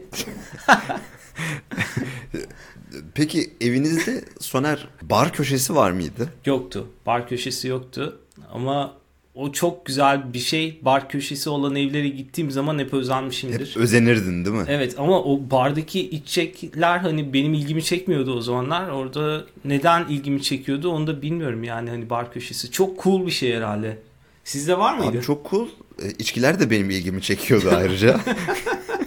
Peki 3.15 3.51
evinizde 3.61 4.25
Soner 4.41 4.89
bar 5.03 5.33
köşesi 5.33 5.75
var 5.75 5.91
mıydı? 5.91 6.29
yoktu. 6.47 6.87
Bar 7.07 7.29
köşesi 7.29 7.69
yoktu. 7.69 8.19
Ama 8.53 8.93
o 9.35 9.53
çok 9.53 9.87
güzel 9.87 10.33
bir 10.35 10.39
şey. 10.39 10.79
Bar 10.83 11.09
köşesi 11.09 11.51
olan 11.51 11.77
evlere 11.77 12.09
gittiğim 12.09 12.51
zaman 12.51 12.79
hep 12.79 12.95
özenmişimdir. 12.95 13.71
Hep 13.71 13.77
özenirdin 13.77 14.45
değil 14.45 14.57
mi? 14.57 14.65
Evet 14.69 14.95
ama 14.99 15.23
o 15.23 15.41
bardaki 15.51 16.11
içecekler 16.11 16.99
hani 16.99 17.33
benim 17.33 17.55
ilgimi 17.55 17.85
çekmiyordu 17.85 18.35
o 18.37 18.41
zamanlar. 18.41 18.89
Orada 18.89 19.45
neden 19.65 20.05
ilgimi 20.09 20.43
çekiyordu 20.43 20.89
onu 20.91 21.07
da 21.07 21.23
bilmiyorum 21.23 21.65
yani 21.65 21.91
hani 21.91 22.11
bar 22.11 22.33
köşesi. 22.33 22.71
Çok 22.71 23.03
cool 23.03 23.27
bir 23.27 23.31
şey 23.33 23.55
herhalde. 23.57 23.99
Sizde 24.45 24.79
var 24.79 24.99
mıydı? 24.99 25.11
Abi 25.11 25.21
çok 25.23 25.51
cool. 25.51 25.67
E, 26.03 26.11
İçkiler 26.19 26.61
de 26.61 26.71
benim 26.71 26.91
ilgimi 26.91 27.23
çekiyordu 27.23 27.71
ayrıca. 27.77 28.21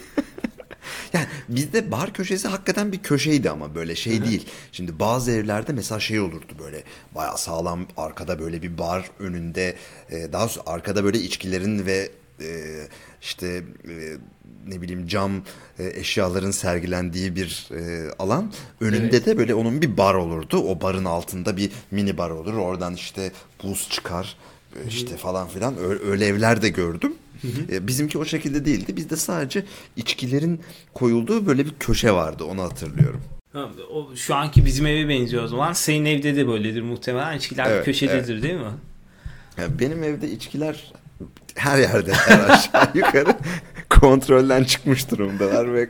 yani 1.13 1.25
bizde 1.49 1.91
bar 1.91 2.13
köşesi 2.13 2.47
hakikaten 2.47 2.91
bir 2.91 3.03
köşeydi 3.03 3.49
ama 3.49 3.75
böyle 3.75 3.95
şey 3.95 4.23
değil. 4.25 4.47
Şimdi 4.71 4.99
bazı 4.99 5.31
evlerde 5.31 5.73
mesela 5.73 5.99
şey 5.99 6.19
olurdu 6.19 6.53
böyle 6.59 6.83
bayağı 7.15 7.37
sağlam 7.37 7.87
arkada 7.97 8.39
böyle 8.39 8.61
bir 8.61 8.77
bar 8.77 9.09
önünde 9.19 9.75
e, 10.09 10.33
daha 10.33 10.47
sonra 10.47 10.65
arkada 10.69 11.03
böyle 11.03 11.19
içkilerin 11.19 11.85
ve 11.85 12.09
e, 12.41 12.47
işte 13.21 13.63
e, 13.89 13.93
ne 14.67 14.81
bileyim 14.81 15.07
cam 15.07 15.31
e, 15.79 15.99
eşyaların 15.99 16.51
sergilendiği 16.51 17.35
bir 17.35 17.69
e, 17.71 18.11
alan. 18.19 18.53
Önünde 18.81 19.17
Evet. 19.17 19.25
de 19.25 19.37
böyle 19.37 19.55
onun 19.55 19.81
bir 19.81 19.97
bar 19.97 20.13
olurdu. 20.13 20.57
O 20.57 20.81
barın 20.81 21.05
altında 21.05 21.57
bir 21.57 21.71
mini 21.91 22.17
bar 22.17 22.29
olur. 22.29 22.53
Oradan 22.53 22.93
işte 22.93 23.31
buz 23.63 23.89
çıkar 23.89 24.37
işte 24.87 25.17
falan 25.17 25.47
filan 25.47 25.75
öyle, 26.07 26.25
evler 26.25 26.61
de 26.61 26.69
gördüm. 26.69 27.13
E, 27.71 27.87
Bizimki 27.87 28.17
o 28.17 28.25
şekilde 28.25 28.65
değildi. 28.65 28.95
Bizde 28.97 29.15
sadece 29.15 29.65
içkilerin 29.95 30.61
koyulduğu 30.93 31.45
böyle 31.47 31.65
bir 31.65 31.73
köşe 31.79 32.11
vardı. 32.11 32.43
Onu 32.43 32.61
hatırlıyorum. 32.61 33.21
Ha, 33.53 33.69
O 33.93 34.15
şu 34.15 34.35
anki 34.35 34.65
bizim 34.65 34.85
eve 34.87 35.09
benziyor 35.09 35.43
o 35.43 35.47
zaman. 35.47 35.73
Senin 35.73 36.05
evde 36.05 36.35
de 36.35 36.47
böyledir 36.47 36.81
muhtemelen. 36.81 37.37
İçkiler 37.37 37.65
Evet, 37.71 37.85
köşededir 37.85 38.43
değil 38.43 38.53
mi? 38.55 38.71
Ya 39.57 39.79
benim 39.79 40.03
evde 40.03 40.31
içkiler 40.31 40.93
her 41.55 41.77
yerde 41.79 42.13
her 42.13 42.49
aşağı 42.49 42.87
yukarı 42.95 43.35
kontrolden 43.89 44.63
çıkmış 44.63 45.11
durumdalar 45.11 45.73
ve 45.73 45.89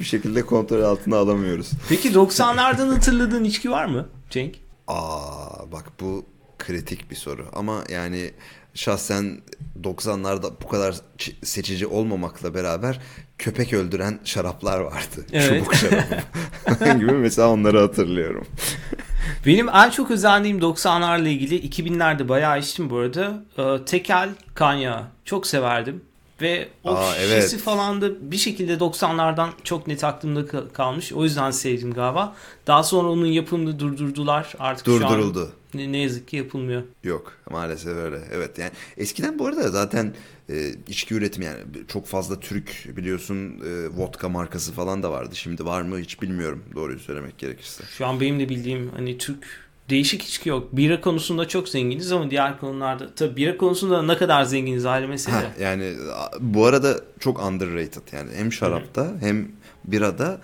bir 0.00 0.04
şekilde 0.04 0.42
kontrol 0.46 0.82
altına 0.82 1.16
alamıyoruz. 1.16 1.70
Peki 1.88 2.12
90'lardan 2.12 2.88
hatırladığın 2.94 3.44
içki 3.44 3.70
var 3.70 3.84
mı 3.86 4.08
Cenk? 4.30 4.54
Aa 4.88 5.72
bak 5.72 5.84
bu 6.00 6.24
kritik 6.66 7.10
bir 7.10 7.16
soru 7.16 7.46
ama 7.52 7.84
yani 7.92 8.30
şahsen 8.74 9.40
90'larda 9.82 10.50
bu 10.62 10.68
kadar 10.68 10.94
seçici 11.42 11.86
olmamakla 11.86 12.54
beraber 12.54 13.00
köpek 13.38 13.72
öldüren 13.72 14.20
şaraplar 14.24 14.80
vardı. 14.80 15.26
Evet. 15.32 15.60
Çubuk 15.60 15.74
şarabı 15.74 16.98
gibi 16.98 17.12
mesela 17.12 17.48
onları 17.48 17.80
hatırlıyorum. 17.80 18.46
Benim 19.46 19.68
en 19.68 19.90
çok 19.90 20.10
özendiğim 20.10 20.58
90'larla 20.58 21.28
ilgili 21.28 21.68
2000'lerde 21.68 22.28
bayağı 22.28 22.58
içtim 22.58 22.90
bu 22.90 22.96
arada. 22.98 23.42
Ee, 23.58 23.84
tekel 23.84 24.28
kanyağı 24.54 25.02
çok 25.24 25.46
severdim. 25.46 26.02
Ve 26.40 26.68
o 26.84 26.96
Aa, 26.96 27.14
şişesi 27.14 27.54
evet. 27.54 27.64
falan 27.64 28.00
da 28.00 28.30
bir 28.30 28.36
şekilde 28.36 28.74
90'lardan 28.74 29.48
çok 29.64 29.86
net 29.86 30.04
aklımda 30.04 30.40
ka- 30.40 30.72
kalmış. 30.72 31.12
O 31.12 31.24
yüzden 31.24 31.50
sevdim 31.50 31.92
galiba. 31.94 32.34
Daha 32.66 32.82
sonra 32.82 33.08
onun 33.08 33.26
yapımını 33.26 33.78
durdurdular. 33.78 34.54
Artık 34.58 34.86
şu 34.86 34.92
an 34.94 35.00
Durduruldu. 35.00 35.52
Ne, 35.74 35.92
ne 35.92 35.98
yazık 35.98 36.28
ki 36.28 36.36
yapılmıyor. 36.36 36.82
Yok 37.04 37.32
maalesef 37.50 37.96
öyle. 37.96 38.18
Evet 38.32 38.58
yani 38.58 38.70
eskiden 38.96 39.38
bu 39.38 39.46
arada 39.46 39.68
zaten 39.68 40.14
e, 40.50 40.70
içki 40.88 41.14
üretimi 41.14 41.44
yani 41.44 41.58
çok 41.88 42.06
fazla 42.06 42.40
Türk 42.40 42.96
biliyorsun 42.96 43.60
e, 43.60 43.88
vodka 43.88 44.28
markası 44.28 44.72
falan 44.72 45.02
da 45.02 45.10
vardı. 45.10 45.36
Şimdi 45.36 45.64
var 45.64 45.82
mı 45.82 45.98
hiç 45.98 46.22
bilmiyorum 46.22 46.64
doğruyu 46.74 46.98
söylemek 46.98 47.38
gerekirse. 47.38 47.84
Şu 47.84 48.06
an 48.06 48.20
benim 48.20 48.40
de 48.40 48.48
bildiğim 48.48 48.90
hani 48.96 49.18
Türk 49.18 49.64
değişik 49.90 50.22
içki 50.22 50.48
yok. 50.48 50.76
Bira 50.76 51.00
konusunda 51.00 51.48
çok 51.48 51.68
zenginiz 51.68 52.12
ama 52.12 52.30
diğer 52.30 52.60
konularda 52.60 53.14
tabii 53.14 53.36
bira 53.36 53.56
konusunda 53.56 54.02
ne 54.02 54.16
kadar 54.16 54.44
zenginiz 54.44 54.86
ayrı 54.86 55.08
mesele. 55.08 55.34
Ha, 55.34 55.52
yani 55.60 55.94
bu 56.40 56.66
arada 56.66 57.00
çok 57.20 57.46
underrated 57.46 58.12
yani 58.12 58.30
hem 58.36 58.52
şarapta 58.52 59.12
hem 59.20 59.48
birada 59.84 60.40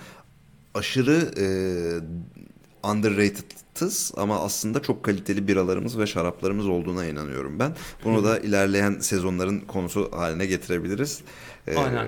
aşırı 0.75 1.31
e, 1.39 1.47
underrated'ız 3.81 4.13
ama 4.17 4.41
aslında 4.41 4.83
çok 4.83 5.03
kaliteli 5.03 5.49
biralarımız 5.49 5.99
ve 5.99 6.07
şaraplarımız 6.07 6.69
olduğuna 6.69 7.07
inanıyorum 7.07 7.59
ben. 7.59 7.73
Bunu 8.05 8.25
da 8.25 8.39
ilerleyen 8.39 8.99
sezonların 9.01 9.61
konusu 9.61 10.11
haline 10.13 10.47
getirebiliriz. 10.47 11.21
E, 11.67 11.77
Aynen. 11.77 12.07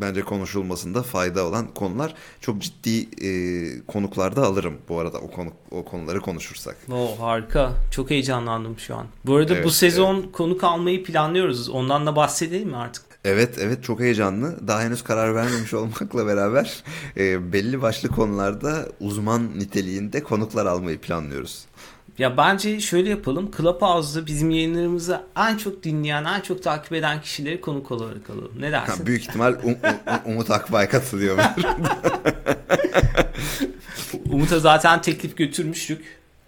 bence 0.00 0.20
konuşulmasında 0.20 1.02
fayda 1.02 1.46
olan 1.46 1.74
konular 1.74 2.14
çok 2.40 2.62
ciddi 2.62 3.26
e, 3.26 3.30
konuklarda 3.86 4.42
alırım 4.42 4.78
bu 4.88 4.98
arada 4.98 5.18
o 5.18 5.30
konu 5.30 5.50
o 5.70 5.84
konuları 5.84 6.20
konuşursak. 6.20 6.76
Oo, 6.92 7.18
harika. 7.18 7.72
Çok 7.90 8.10
heyecanlandım 8.10 8.78
şu 8.78 8.96
an. 8.96 9.06
Bu 9.26 9.36
arada 9.36 9.54
Evet, 9.54 9.64
bu 9.64 9.70
sezon 9.70 10.22
konuk 10.32 10.64
almayı 10.64 11.04
planlıyoruz. 11.04 11.68
Ondan 11.68 12.06
da 12.06 12.16
bahsedelim 12.16 12.68
mi 12.68 12.76
artık? 12.76 13.11
Evet 13.24 13.58
evet 13.60 13.84
çok 13.84 14.00
heyecanlı. 14.00 14.68
Daha 14.68 14.82
henüz 14.82 15.02
karar 15.04 15.34
vermemiş 15.34 15.74
olmakla 15.80 16.26
beraber 16.26 16.82
e, 17.16 17.52
belli 17.52 17.82
başlı 17.82 18.08
konularda 18.08 18.88
uzman 19.00 19.58
niteliğinde 19.58 20.22
konuklar 20.22 20.66
almayı 20.66 20.98
planlıyoruz. 21.00 21.64
Ya 22.18 22.36
bence 22.36 22.80
şöyle 22.80 23.10
yapalım. 23.10 23.50
Clubhouse'da 23.56 24.26
bizim 24.26 24.50
yayınlarımızı 24.50 25.20
en 25.36 25.56
çok 25.56 25.82
dinleyen, 25.82 26.24
en 26.24 26.40
çok 26.40 26.62
takip 26.62 26.92
eden 26.92 27.20
kişileri 27.20 27.60
konuk 27.60 27.90
olarak 27.90 28.30
alalım. 28.30 28.52
Ne 28.60 28.66
Ha, 28.70 28.72
dersin? 28.72 29.06
büyük 29.06 29.22
ihtimal 29.22 29.52
Um- 29.52 29.76
Um- 30.06 30.20
Umut 30.32 30.50
Akbay 30.50 30.88
katılıyor. 30.88 31.38
Umut'a 34.32 34.58
zaten 34.60 35.02
teklif 35.02 35.36
götürmüştük. 35.36 36.04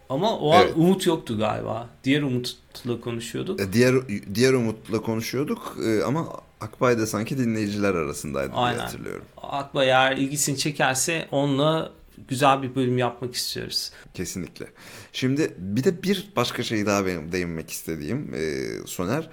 Ama 0.08 0.38
o 0.38 0.52
an 0.52 0.62
Evet. 0.62 0.72
Umut 0.76 1.06
yoktu 1.06 1.38
galiba. 1.38 1.88
Diğer 2.04 2.22
Umut'la 2.22 3.00
konuşuyorduk. 3.00 3.60
E, 3.60 3.72
diğer 3.72 3.94
diğer 4.34 4.52
Umut'la 4.52 5.00
konuşuyorduk 5.00 5.76
e, 5.87 6.02
ama 6.04 6.26
Akbay 6.64 6.98
da 6.98 7.07
sanki 7.07 7.38
dinleyiciler 7.38 7.94
arasındaydı 7.94 8.53
Aynen. 8.55 8.74
diye 8.77 8.85
hatırlıyorum. 8.85 9.24
Akbay 9.37 9.87
eğer 9.88 10.16
ilgisini 10.16 10.59
çekerse 10.59 11.29
onunla 11.31 11.92
güzel 12.29 12.62
bir 12.62 12.74
bölüm 12.74 12.98
yapmak 12.98 13.35
istiyoruz. 13.35 13.90
Kesinlikle. 14.14 14.66
Şimdi 15.12 15.55
bir 15.59 15.85
de 15.85 16.03
bir 16.03 16.33
başka 16.37 16.62
şey 16.62 16.87
daha 16.87 17.07
benim 17.07 17.33
değinmek 17.33 17.70
istediğim 17.70 18.35
e, 18.35 18.62
Soner. 18.87 19.29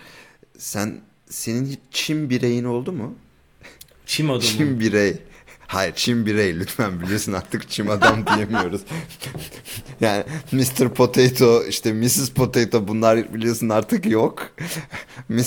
Sen 0.57 1.01
senin 1.29 1.65
hiç 1.65 1.79
Çin 1.91 2.29
bireyin 2.29 2.63
oldu 2.63 2.91
mu? 2.91 3.15
Çim 4.05 4.29
adamı. 4.29 4.41
Çin 4.41 4.79
birey. 4.79 5.17
Hayır 5.71 5.93
Çin 5.95 6.25
birey 6.25 6.59
lütfen 6.59 7.01
biliyorsun 7.01 7.33
artık 7.33 7.69
Çim 7.69 7.89
adam 7.89 8.25
diyemiyoruz. 8.35 8.81
yani 10.01 10.23
Mr. 10.51 10.89
Potato 10.89 11.63
işte 11.69 11.93
Mrs. 11.93 12.29
Potato 12.29 12.87
bunlar 12.87 13.33
biliyorsun 13.33 13.69
artık 13.69 14.05
yok. 14.05 14.49
Mr. 15.29 15.41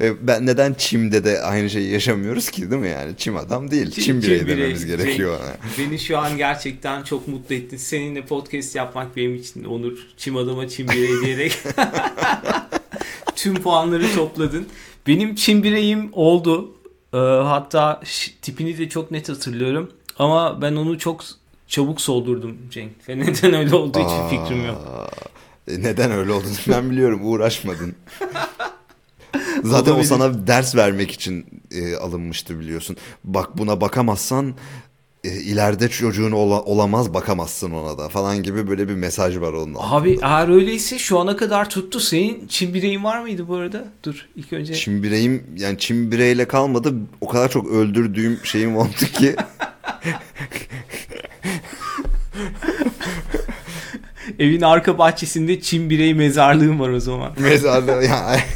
E, 0.00 0.26
ben 0.26 0.46
neden 0.46 0.74
Çim'de 0.74 1.24
de 1.24 1.40
aynı 1.42 1.70
şeyi 1.70 1.92
yaşamıyoruz 1.92 2.50
ki 2.50 2.70
değil 2.70 2.82
mi 2.82 2.88
yani? 2.88 3.12
Çim 3.16 3.36
adam 3.36 3.70
değil. 3.70 3.90
Çin, 3.90 4.02
Çim 4.02 4.22
birey 4.22 4.40
birey. 4.46 4.56
dememiz 4.56 4.86
gerekiyor. 4.86 5.38
Cenk, 5.76 5.90
Beni 5.90 5.98
şu 5.98 6.18
an 6.18 6.36
gerçekten 6.36 7.02
çok 7.02 7.28
mutlu 7.28 7.54
ettin. 7.54 7.76
Seninle 7.76 8.22
podcast 8.26 8.76
yapmak 8.76 9.16
benim 9.16 9.34
için 9.34 9.64
onur. 9.64 9.98
Çim 10.16 10.36
adama 10.36 10.68
çim 10.68 10.88
birey 10.88 11.20
diyerek 11.24 11.58
tüm 13.36 13.54
puanları 13.54 14.14
topladın. 14.14 14.66
Benim 15.06 15.34
çim 15.34 15.62
bireyim 15.62 16.08
oldu. 16.12 16.75
Ee, 17.16 17.42
hatta 17.44 18.00
tipini 18.42 18.78
de 18.78 18.88
çok 18.88 19.10
net 19.10 19.28
hatırlıyorum. 19.28 19.90
Ama 20.18 20.62
ben 20.62 20.76
onu 20.76 20.98
çok 20.98 21.24
çabuk 21.68 22.00
soldurdum 22.00 22.56
Cenk. 22.70 23.08
Ve 23.08 23.18
neden 23.20 23.54
öyle 23.54 23.74
olduğu 23.74 23.98
için 23.98 24.08
Aa, 24.18 24.28
fikrim 24.28 24.66
yok. 24.66 25.08
e, 25.68 25.82
Neden 25.82 26.10
öyle 26.10 26.32
olduğunu 26.32 26.52
ben 26.68 26.90
biliyorum. 26.90 27.20
Uğraşmadın. 27.24 27.94
Zaten 29.64 29.90
o 29.90 29.94
Olabilir. 29.94 30.08
sana 30.08 30.46
ders 30.46 30.76
vermek 30.76 31.10
için 31.10 31.46
e, 31.70 31.96
alınmıştı 31.96 32.60
biliyorsun. 32.60 32.96
Bak 33.24 33.58
buna 33.58 33.80
bakamazsan 33.80 34.54
e, 35.26 35.40
ileride 35.40 35.88
çocuğun 35.88 36.32
ola- 36.32 36.62
olamaz 36.62 37.14
bakamazsın 37.14 37.70
ona 37.70 37.98
da 37.98 38.08
falan 38.08 38.42
gibi 38.42 38.68
böyle 38.68 38.88
bir 38.88 38.94
mesaj 38.94 39.36
var 39.38 39.52
onun 39.52 39.74
altında. 39.74 39.92
Abi 39.92 40.18
eğer 40.22 40.48
öyleyse 40.48 40.98
şu 40.98 41.18
ana 41.18 41.36
kadar 41.36 41.70
tuttu. 41.70 42.00
Senin 42.00 42.46
çim 42.48 42.74
bireyin 42.74 43.04
var 43.04 43.20
mıydı 43.20 43.48
bu 43.48 43.54
arada? 43.54 43.84
Dur 44.04 44.26
ilk 44.36 44.52
önce. 44.52 44.74
Çin 44.74 45.02
bireyim 45.02 45.42
yani 45.56 45.78
Çin 45.78 46.12
bireyle 46.12 46.44
kalmadı. 46.48 46.94
O 47.20 47.28
kadar 47.28 47.48
çok 47.50 47.70
öldürdüğüm 47.70 48.38
şeyim 48.44 48.76
oldu 48.76 48.90
ki. 49.18 49.36
Evin 54.38 54.60
arka 54.60 54.98
bahçesinde 54.98 55.60
çim 55.60 55.90
birey 55.90 56.14
mezarlığım 56.14 56.80
var 56.80 56.88
o 56.88 57.00
zaman. 57.00 57.32
Mezarda 57.40 58.02
ya. 58.02 58.36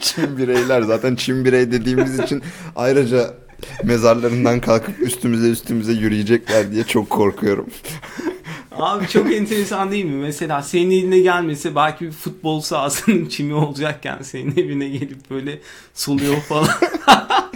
Çin 0.00 0.38
bireyler 0.38 0.82
zaten 0.82 1.14
Çin 1.16 1.44
birey 1.44 1.72
dediğimiz 1.72 2.18
için 2.18 2.42
ayrıca 2.76 3.34
mezarlarından 3.84 4.60
kalkıp 4.60 5.00
üstümüze 5.00 5.48
üstümüze 5.48 5.92
yürüyecekler 5.92 6.72
diye 6.72 6.84
çok 6.84 7.10
korkuyorum. 7.10 7.66
Abi 8.72 9.08
çok 9.08 9.32
enteresan 9.32 9.90
değil 9.90 10.04
mi? 10.04 10.16
Mesela 10.22 10.62
senin 10.62 10.90
eline 10.90 11.18
gelmese 11.18 11.74
belki 11.74 12.06
bir 12.06 12.12
futbol 12.12 12.60
sahasının 12.60 13.26
çimi 13.28 13.54
olacakken 13.54 14.18
senin 14.22 14.56
evine 14.56 14.88
gelip 14.88 15.30
böyle 15.30 15.58
suluyor 15.94 16.36
falan. 16.36 16.68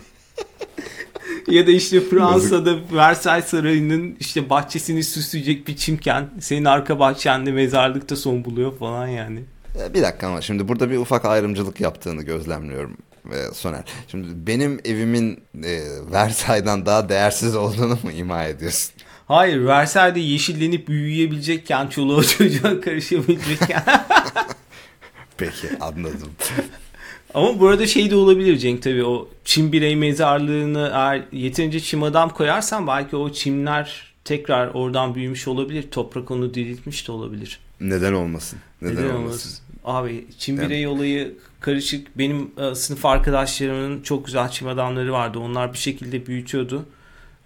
ya 1.49 1.67
da 1.67 1.71
işte 1.71 2.01
Fransa'da 2.01 2.77
Versailles 2.93 3.45
Sarayı'nın 3.45 4.17
işte 4.21 4.51
bahçesini 4.51 5.05
süsleyecek 5.05 5.69
bir 5.69 5.77
çimken 5.77 6.31
senin 6.41 6.65
arka 6.65 6.99
bahçende 6.99 7.53
mezarlıkta 7.53 8.17
son 8.17 8.45
buluyor 8.45 8.79
falan 8.79 9.07
yani. 9.07 9.41
Ya 9.81 9.95
Bir 9.95 10.03
dakika 10.03 10.27
ama 10.27 10.41
şimdi 10.41 10.69
burada 10.69 10.91
bir 10.91 10.97
ufak 10.97 11.25
ayrımcılık 11.25 11.81
yaptığını 11.81 12.23
gözlemliyorum 12.23 12.97
e, 13.31 13.55
Soner. 13.55 13.85
Şimdi 14.09 14.27
benim 14.47 14.81
evimin 14.85 15.41
e, 15.65 15.81
Versailles'dan 16.13 16.87
daha 16.87 17.09
değersiz 17.09 17.57
olduğunu 17.57 17.99
mu 18.03 18.11
ima 18.13 18.45
ediyorsun? 18.45 18.91
Hayır 19.29 19.65
Versailles'de 19.67 20.21
yeşillenip 20.21 20.89
büyüyebilecekken 20.89 21.87
çoluğa 21.87 22.23
çocuğa 22.39 22.81
karışabilecekken. 22.81 23.83
Peki 25.37 25.69
anladım. 25.81 26.31
Ama 27.35 27.61
bu 27.61 27.69
arada 27.69 27.87
şey 27.87 28.11
de 28.11 28.17
olabilir 28.17 28.59
Cenk 28.59 28.83
tabii 28.83 29.05
o 29.05 29.29
çim 29.45 29.73
birey 29.73 29.97
mezarlığını 29.97 30.91
eğer 30.95 31.23
yeterince 31.33 31.81
çim 31.81 32.03
adam 32.03 32.29
koyarsan 32.31 32.87
belki 32.87 33.17
o 33.17 33.33
çimler 33.33 34.13
tekrar 34.25 34.69
oradan 34.69 35.15
büyümüş 35.15 35.49
olabilir. 35.49 35.91
Toprak 35.91 36.31
onu 36.31 36.55
diriltmiş 36.55 37.09
de 37.09 37.13
olabilir. 37.13 37.59
Neden 37.81 38.13
olmasın? 38.13 38.59
Neden, 38.83 38.95
Neden 38.97 39.05
olmasın? 39.05 39.21
olmasın? 39.23 39.59
Abi 39.85 40.27
çim 40.39 40.61
birey 40.61 40.87
olayı 40.87 41.35
karışık. 41.63 42.19
Benim 42.19 42.51
e, 42.59 42.75
sınıf 42.75 43.07
arkadaşlarımın 43.07 44.03
çok 44.03 44.27
güzel 44.27 44.49
çim 44.49 44.69
adamları 44.69 45.13
vardı. 45.13 45.39
Onlar 45.39 45.73
bir 45.73 45.79
şekilde 45.79 46.27
büyütüyordu. 46.27 46.87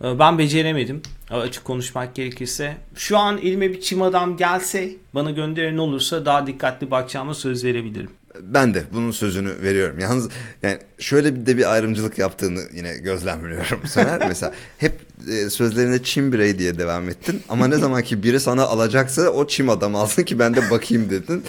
E, 0.04 0.18
ben 0.18 0.38
beceremedim. 0.38 1.02
E, 1.30 1.34
açık 1.34 1.64
konuşmak 1.64 2.14
gerekirse. 2.14 2.76
Şu 2.94 3.18
an 3.18 3.38
elime 3.38 3.72
bir 3.72 3.80
çim 3.80 4.02
adam 4.02 4.36
gelse 4.36 4.90
bana 5.14 5.30
gönderen 5.30 5.76
olursa 5.76 6.26
daha 6.26 6.46
dikkatli 6.46 6.90
bakacağıma 6.90 7.34
söz 7.34 7.64
verebilirim. 7.64 8.10
Ben 8.42 8.74
de 8.74 8.84
bunun 8.92 9.10
sözünü 9.10 9.62
veriyorum. 9.62 9.98
Yalnız 9.98 10.28
yani 10.62 10.78
şöyle 10.98 11.46
de 11.46 11.56
bir 11.56 11.72
ayrımcılık 11.72 12.18
yaptığını 12.18 12.60
yine 12.74 12.98
gözlemliyorum 12.98 13.80
Soner. 13.86 14.28
Mesela 14.28 14.54
hep 14.78 14.92
e, 15.28 15.50
sözlerine 15.50 16.02
çim 16.02 16.32
birey 16.32 16.58
diye 16.58 16.78
devam 16.78 17.08
ettin. 17.08 17.42
Ama 17.48 17.66
ne 17.66 17.76
zaman 17.76 18.02
ki 18.02 18.22
biri 18.22 18.40
sana 18.40 18.62
alacaksa 18.62 19.28
o 19.28 19.46
çim 19.46 19.70
adam 19.70 19.96
alsın 19.96 20.22
ki 20.22 20.38
ben 20.38 20.54
de 20.54 20.70
bakayım 20.70 21.10
dedin. 21.10 21.44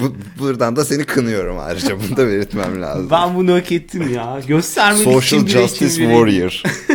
Bu, 0.00 0.14
buradan 0.38 0.76
da 0.76 0.84
seni 0.84 1.04
kınıyorum 1.04 1.58
ayrıca. 1.58 2.00
Bunu 2.00 2.16
da 2.16 2.26
belirtmem 2.26 2.82
lazım. 2.82 3.08
Ben 3.10 3.34
bunu 3.34 3.54
hak 3.54 3.72
ettim 3.72 4.14
ya. 4.14 4.40
Göstermedik 4.46 5.04
Social 5.04 5.46
Justice 5.46 6.02
birey. 6.02 6.16
Warrior. 6.16 6.62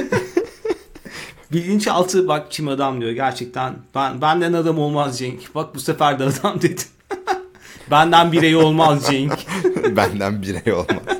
Bilinçaltı 1.53 2.27
bak 2.27 2.51
çim 2.51 2.67
adam 2.67 3.01
diyor 3.01 3.11
gerçekten. 3.11 3.73
Ben 3.95 4.21
benden 4.21 4.53
adam 4.53 4.79
olmaz 4.79 5.19
Cenk. 5.19 5.55
Bak 5.55 5.75
bu 5.75 5.79
sefer 5.79 6.19
de 6.19 6.23
adam 6.23 6.61
dedim. 6.61 6.85
Benden 7.91 8.31
birey 8.31 8.55
olmaz 8.55 9.03
Cenk. 9.09 9.33
Benden 9.95 10.41
birey 10.41 10.73
olmaz. 10.73 11.17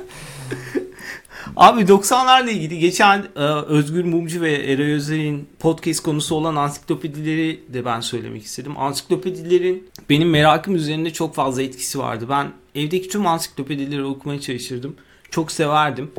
Abi 1.56 1.80
90'larla 1.80 2.50
ilgili 2.50 2.78
geçen 2.78 3.18
e, 3.36 3.40
Özgür 3.66 4.04
Mumcu 4.04 4.40
ve 4.40 4.52
Eray 4.52 4.92
Özer'in 4.92 5.48
podcast 5.58 6.02
konusu 6.02 6.34
olan 6.34 6.56
ansiklopedileri 6.56 7.60
de 7.68 7.84
ben 7.84 8.00
söylemek 8.00 8.44
istedim. 8.44 8.78
Ansiklopedilerin 8.78 9.88
benim 10.10 10.30
merakım 10.30 10.74
üzerinde 10.74 11.10
çok 11.12 11.34
fazla 11.34 11.62
etkisi 11.62 11.98
vardı. 11.98 12.26
Ben 12.30 12.52
evdeki 12.74 13.08
tüm 13.08 13.26
ansiklopedileri 13.26 14.04
okumaya 14.04 14.40
çalışırdım. 14.40 14.96
Çok 15.30 15.52
severdim. 15.52 16.10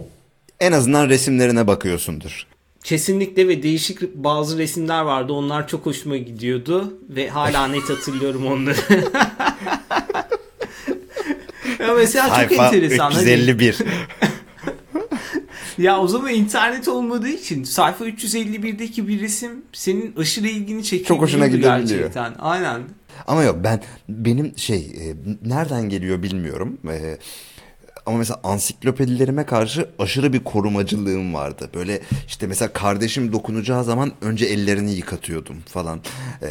En 0.60 0.72
azından 0.72 1.10
resimlerine 1.10 1.68
bakıyorsundur. 1.68 2.48
Kesinlikle 2.84 3.48
ve 3.48 3.64
değişik 3.64 4.16
bazı 4.16 4.58
resimler 4.58 5.02
vardı. 5.02 5.34
Onlar 5.34 5.68
çok 5.68 5.86
hoşuma 5.86 6.18
gidiyordu 6.18 6.94
ve 7.10 7.30
hala 7.30 7.68
net 7.74 7.90
hatırlıyorum 7.90 8.48
onları. 8.48 8.78
ya 11.80 11.94
mesela 11.96 12.28
çok 12.28 12.36
Sayfa 12.36 12.66
enteresan. 12.66 13.12
Hani- 13.12 13.24
351. 13.24 13.78
ya 15.78 16.00
o 16.00 16.08
zaman 16.08 16.34
internet 16.34 16.88
olmadığı 16.88 17.30
için 17.30 17.64
sayfa 17.64 18.06
351'deki 18.06 19.08
bir 19.08 19.22
resim 19.22 19.52
senin 19.74 20.16
aşırı 20.16 20.48
ilgini 20.48 20.84
çekiyor. 20.84 21.08
Çok 21.08 21.22
hoşuna 21.22 21.48
gidebiliyor. 21.48 21.80
Gerçekten. 21.80 22.34
Aynen. 22.40 22.82
Ama 23.28 23.44
yok 23.44 23.58
ben 23.64 23.82
benim 24.10 24.58
şey 24.58 24.78
e, 24.78 25.16
nereden 25.50 25.90
geliyor 25.90 26.24
bilmiyorum. 26.24 26.78
E, 26.92 27.18
ama 28.06 28.18
mesela 28.18 28.40
ansiklopedilerime 28.44 29.46
karşı 29.46 29.90
aşırı 30.00 30.34
bir 30.34 30.44
korumacılığım 30.44 31.34
vardı. 31.34 31.70
Böyle 31.74 32.02
işte 32.28 32.48
mesela 32.48 32.74
kardeşim 32.74 33.34
dokunacağı 33.34 33.84
zaman 33.84 34.12
önce 34.22 34.46
ellerini 34.46 34.92
yıkatıyordum 34.92 35.62
falan. 35.68 36.00
E, 36.42 36.50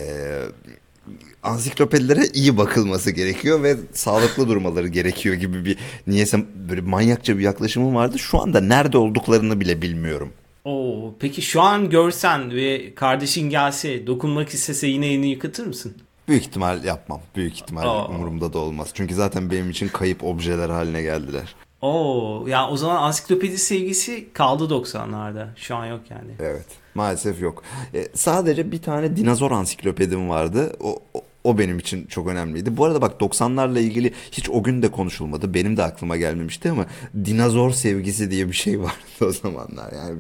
ansiklopedilere 1.43 2.27
iyi 2.35 2.57
bakılması 2.57 3.11
gerekiyor 3.11 3.63
ve 3.63 3.77
sağlıklı 3.93 4.49
durmaları 4.49 4.89
gerekiyor 4.89 5.35
gibi 5.35 5.65
bir 5.65 5.79
niyeyse 6.07 6.45
böyle 6.69 6.81
manyakça 6.81 7.39
bir 7.39 7.43
yaklaşımım 7.43 7.95
vardı. 7.95 8.19
Şu 8.19 8.43
anda 8.43 8.61
nerede 8.61 8.99
olduklarını 8.99 9.61
bile 9.61 9.83
bilmiyorum. 9.83 10.33
Oo, 10.65 11.15
peki 11.21 11.43
şu 11.43 11.61
an 11.63 11.91
görsen 11.91 12.51
ve 12.55 12.95
kardeşin 12.95 13.51
gelse 13.51 14.07
dokunmak 14.07 14.49
istese 14.49 14.87
yine 14.87 15.07
elini 15.07 15.29
yıkatır 15.31 15.67
mısın? 15.67 15.95
Büyük 16.29 16.43
ihtimal 16.43 16.85
yapmam. 16.85 17.21
Büyük 17.37 17.55
ihtimal 17.55 17.83
Aa. 17.83 18.09
umurumda 18.09 18.53
da 18.53 18.59
olmaz. 18.59 18.89
Çünkü 18.95 19.15
zaten 19.15 19.51
benim 19.51 19.71
için 19.71 19.89
kayıp 19.89 20.25
objeler 20.25 20.69
haline 20.69 21.03
geldiler. 21.03 21.55
Oo, 21.83 22.47
ya 22.49 22.69
o 22.69 22.77
zaman 22.77 23.03
ansiklopedi 23.03 23.59
sevgisi 23.59 24.33
kaldı 24.33 24.65
90'larda. 24.65 25.47
Şu 25.57 25.77
an 25.77 25.87
yok 25.87 26.01
yani. 26.11 26.31
Evet. 26.41 26.67
Maalesef 26.95 27.41
yok. 27.41 27.63
E, 27.95 28.09
sadece 28.15 28.73
bir 28.73 28.83
tane 28.83 29.17
dinozor 29.17 29.51
ansiklopedim 29.51 30.29
vardı. 30.29 30.73
O, 30.81 30.99
o, 31.15 31.23
o 31.45 31.59
benim 31.59 31.79
için 31.79 32.07
çok 32.07 32.29
önemliydi. 32.29 32.77
Bu 32.77 32.85
arada 32.85 33.03
bak 33.03 33.21
90'larla 33.21 33.81
ilgili 33.81 34.13
hiç 34.33 34.51
o 34.51 34.63
gün 34.63 34.83
de 34.83 34.91
konuşulmadı. 34.91 35.55
Benim 35.55 35.77
de 35.77 35.83
aklıma 35.83 36.17
gelmemişti 36.17 36.71
ama 36.71 36.87
dinozor 37.25 37.71
sevgisi 37.71 38.31
diye 38.31 38.49
bir 38.49 38.53
şey 38.53 38.81
vardı 38.83 38.93
o 39.21 39.33
zamanlar. 39.33 39.93
Yani 39.93 40.19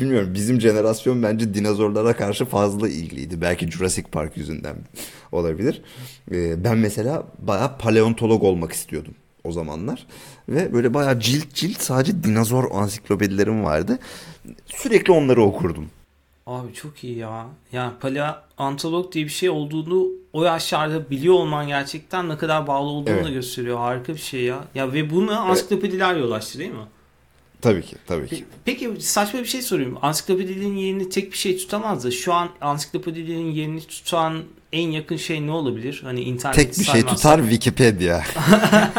bilmiyorum 0.00 0.30
bizim 0.34 0.60
jenerasyon 0.60 1.22
bence 1.22 1.54
dinozorlara 1.54 2.16
karşı 2.16 2.44
fazla 2.44 2.88
ilgiliydi. 2.88 3.40
Belki 3.40 3.70
Jurassic 3.70 4.08
Park 4.12 4.36
yüzünden 4.36 4.76
olabilir. 5.32 5.82
E, 6.32 6.64
ben 6.64 6.78
mesela 6.78 7.26
bayağı 7.38 7.78
paleontolog 7.78 8.42
olmak 8.42 8.72
istiyordum 8.72 9.14
o 9.44 9.52
zamanlar. 9.52 10.06
Ve 10.48 10.72
böyle 10.72 10.94
bayağı 10.94 11.20
cilt 11.20 11.54
cilt 11.54 11.80
sadece 11.80 12.24
dinozor 12.24 12.64
ansiklopedilerim 12.72 13.64
vardı. 13.64 13.98
Sürekli 14.66 15.12
onları 15.12 15.42
okurdum. 15.42 15.86
Abi 16.46 16.74
çok 16.74 17.04
iyi 17.04 17.18
ya. 17.18 17.46
Yani 17.72 17.92
paleontolog 18.00 19.12
diye 19.12 19.24
bir 19.24 19.30
şey 19.30 19.50
olduğunu 19.50 20.08
o 20.32 20.44
yaşlarda 20.44 21.10
biliyor 21.10 21.34
olman 21.34 21.68
gerçekten 21.68 22.28
ne 22.28 22.38
kadar 22.38 22.66
bağlı 22.66 22.88
olduğunu 22.88 23.14
Evet. 23.14 23.24
da 23.24 23.30
gösteriyor. 23.30 23.78
Harika 23.78 24.14
bir 24.14 24.18
şey 24.18 24.42
ya. 24.42 24.64
Ya 24.74 24.92
ve 24.92 25.10
bunu 25.10 25.40
ansiklopediler 25.40 26.16
yol 26.16 26.30
açtı 26.30 26.58
değil 26.58 26.70
mi? 26.70 26.86
Tabii 27.60 27.82
ki, 27.82 27.96
tabii 28.06 28.28
ki. 28.28 28.44
Peki 28.64 28.90
saçma 28.98 29.40
bir 29.40 29.44
şey 29.44 29.62
sorayım. 29.62 29.98
Ansiklopedilerin 30.02 30.76
yerini 30.76 31.08
tek 31.08 31.32
bir 31.32 31.36
şey 31.36 31.56
tutamaz 31.56 32.04
da 32.04 32.10
şu 32.10 32.32
an 32.32 32.48
ansiklopedilerin 32.60 33.50
yerini 33.50 33.80
tutan 33.80 34.42
en 34.72 34.90
yakın 34.90 35.16
şey 35.16 35.46
ne 35.46 35.50
olabilir? 35.50 36.00
Hani 36.04 36.20
internet 36.20 36.56
Tek 36.56 36.78
bir 36.78 36.84
şey 36.84 37.02
tutar 37.02 37.40
Wikipedia. 37.40 38.22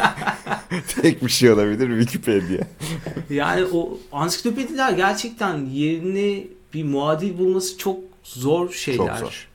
Tek 1.02 1.26
bir 1.26 1.30
şey 1.30 1.52
olabilir 1.52 2.00
Wikipedia. 2.00 2.68
Yani 3.30 3.66
o 3.74 3.98
ansiklopediler 4.12 4.92
gerçekten 4.92 5.66
yerini 5.66 6.48
bir 6.74 6.84
muadil 6.84 7.38
bulması 7.38 7.78
çok 7.78 8.00
zor 8.24 8.72
şeyler. 8.72 9.08
Çok 9.08 9.20
zor. 9.20 9.48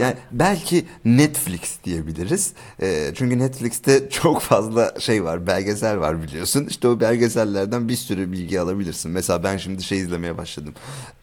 Yani 0.00 0.16
belki 0.32 0.84
Netflix 1.04 1.84
diyebiliriz. 1.84 2.52
Ee, 2.82 3.12
çünkü 3.14 3.38
Netflix'te 3.38 4.08
çok 4.10 4.40
fazla 4.40 4.94
şey 5.00 5.24
var, 5.24 5.46
belgesel 5.46 6.00
var 6.00 6.22
biliyorsun. 6.22 6.66
İşte 6.70 6.88
o 6.88 7.00
belgesellerden 7.00 7.88
bir 7.88 7.96
sürü 7.96 8.32
bilgi 8.32 8.60
alabilirsin. 8.60 9.10
Mesela 9.10 9.44
ben 9.44 9.56
şimdi 9.56 9.82
şey 9.82 9.98
izlemeye 9.98 10.38
başladım. 10.38 10.74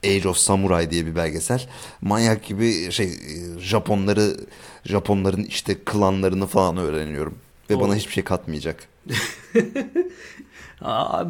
Age 0.03 0.29
of 0.29 0.37
Samurai 0.37 0.91
diye 0.91 1.05
bir 1.05 1.15
belgesel. 1.15 1.67
Manyak 2.01 2.45
gibi 2.45 2.91
şey 2.91 3.07
e, 3.07 3.59
Japonları 3.59 4.37
Japonların 4.85 5.43
işte 5.43 5.75
klanlarını 5.85 6.47
falan 6.47 6.77
öğreniyorum. 6.77 7.35
Ve 7.69 7.75
Oo. 7.75 7.81
bana 7.81 7.95
hiçbir 7.95 8.13
şey 8.13 8.23
katmayacak. 8.23 8.87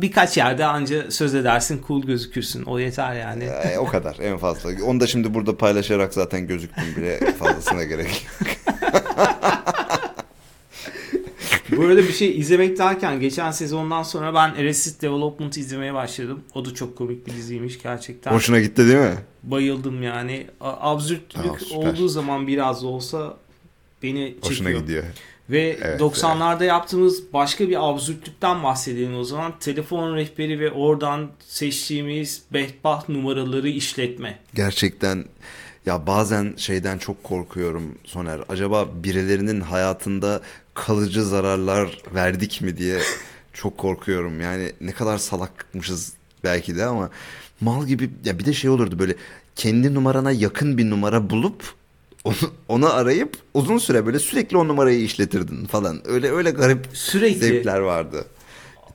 Birkaç 0.02 0.38
yerde 0.38 0.66
anca 0.66 1.12
söz 1.12 1.36
edersin, 1.36 1.82
cool 1.88 2.02
gözükürsün. 2.04 2.64
O 2.64 2.80
yeter 2.80 3.16
yani. 3.16 3.44
Ee, 3.44 3.78
o 3.78 3.86
kadar 3.86 4.18
en 4.22 4.38
fazla. 4.38 4.70
Onu 4.86 5.00
da 5.00 5.08
şimdi 5.08 5.34
burada 5.34 5.58
paylaşarak 5.58 6.14
zaten 6.14 6.48
gözüktüm 6.48 6.96
bile 6.98 7.32
fazlasına 7.32 7.84
gerek. 7.84 8.28
yok. 8.42 8.50
Bu 11.78 11.86
arada 11.86 11.98
bir 11.98 12.14
şey 12.14 12.40
izlemek 12.40 12.78
derken 12.78 13.20
geçen 13.20 13.52
sezondan 13.52 14.04
sonra 14.04 14.34
ben 14.34 14.50
Arrested 14.50 15.02
Development 15.02 15.58
izlemeye 15.58 15.94
başladım. 15.94 16.44
O 16.54 16.66
da 16.66 16.74
çok 16.74 16.98
komik 16.98 17.28
bir 17.28 17.32
diziymiş 17.32 17.84
gerçekten. 17.84 18.32
Hoşuna 18.34 18.60
gitti 18.60 18.88
değil 18.88 18.98
mi? 18.98 19.18
Bayıldım 19.44 20.04
yani. 20.04 20.48
Absürtlük 20.62 21.44
Tamam, 21.44 21.60
süper. 21.60 21.76
olduğu 21.76 22.08
zaman 22.08 22.48
biraz 22.48 22.84
da 22.84 22.88
olsa 22.88 23.38
beni 24.04 24.28
çekiyor. 24.28 24.52
Hoşuna 24.52 24.72
gidiyor. 24.72 25.04
Ve 25.50 25.78
Evet, 25.82 26.02
90'larda 26.02 26.66
yaptığımız 26.66 27.34
başka 27.34 27.70
bir 27.70 27.90
absürtlükten 27.90 28.64
bahsedelim 28.64 29.18
o 29.18 29.24
zaman. 29.24 29.54
Telefon 29.60 30.16
rehberi 30.16 30.60
ve 30.60 30.72
oradan 30.72 31.30
seçtiğimiz 31.48 32.42
bedbaht 32.54 33.10
numaraları 33.10 33.70
işletme. 33.70 34.40
Gerçekten 34.54 35.26
ya 35.86 36.08
bazen 36.08 36.54
şeyden 36.58 36.98
çok 36.98 37.24
korkuyorum 37.24 37.96
Soner. 38.04 38.40
Acaba 38.50 38.88
birilerinin 39.04 39.62
hayatında 39.62 40.42
kalıcı 40.74 41.26
zararlar 41.26 42.02
verdik 42.16 42.62
mi 42.62 42.78
diye 42.78 43.00
çok 43.54 43.78
korkuyorum. 43.78 44.42
Yani 44.42 44.72
ne 44.82 44.92
kadar 44.92 45.18
salakmışız 45.18 46.14
belki 46.44 46.76
de 46.76 46.86
ama 46.86 47.10
mal 47.62 47.88
gibi 47.88 48.10
ya 48.26 48.40
bir 48.40 48.46
de 48.46 48.54
şey 48.54 48.70
olurdu 48.70 49.00
böyle 49.00 49.16
kendi 49.56 49.94
numarana 49.94 50.32
yakın 50.32 50.78
bir 50.78 50.90
numara 50.90 51.30
bulup 51.30 51.74
onu, 52.28 52.52
onu 52.68 52.94
arayıp 52.94 53.38
uzun 53.54 53.78
süre 53.78 54.06
böyle 54.06 54.20
sürekli 54.20 54.58
o 54.58 54.68
numarayı 54.68 55.00
işletirdin 55.00 55.66
falan. 55.66 56.02
Öyle 56.06 56.32
öyle 56.32 56.52
garip 56.52 56.88
Sürekli. 56.94 57.40
zevkler 57.40 57.80
vardı. 57.80 58.26